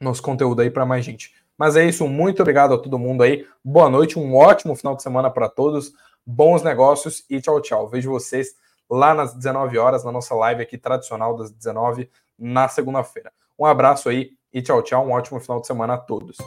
nosso 0.00 0.22
conteúdo 0.22 0.62
aí 0.62 0.70
para 0.70 0.86
mais 0.86 1.04
gente. 1.04 1.34
Mas 1.56 1.76
é 1.76 1.84
isso, 1.84 2.06
muito 2.06 2.40
obrigado 2.40 2.72
a 2.72 2.78
todo 2.78 2.98
mundo 2.98 3.22
aí. 3.22 3.46
Boa 3.64 3.90
noite, 3.90 4.18
um 4.18 4.34
ótimo 4.34 4.76
final 4.76 4.94
de 4.94 5.02
semana 5.02 5.30
para 5.30 5.48
todos. 5.48 5.92
Bons 6.24 6.62
negócios 6.62 7.24
e 7.28 7.40
tchau, 7.40 7.60
tchau. 7.60 7.88
Vejo 7.88 8.10
vocês 8.10 8.54
lá 8.88 9.12
nas 9.12 9.34
19 9.34 9.76
horas 9.76 10.04
na 10.04 10.12
nossa 10.12 10.34
live 10.34 10.62
aqui 10.62 10.78
tradicional 10.78 11.36
das 11.36 11.50
19 11.50 12.08
na 12.38 12.68
segunda-feira. 12.68 13.32
Um 13.58 13.66
abraço 13.66 14.08
aí 14.08 14.30
e 14.52 14.62
tchau, 14.62 14.82
tchau. 14.82 15.06
Um 15.06 15.12
ótimo 15.12 15.40
final 15.40 15.60
de 15.60 15.66
semana 15.66 15.94
a 15.94 15.98
todos. 15.98 16.38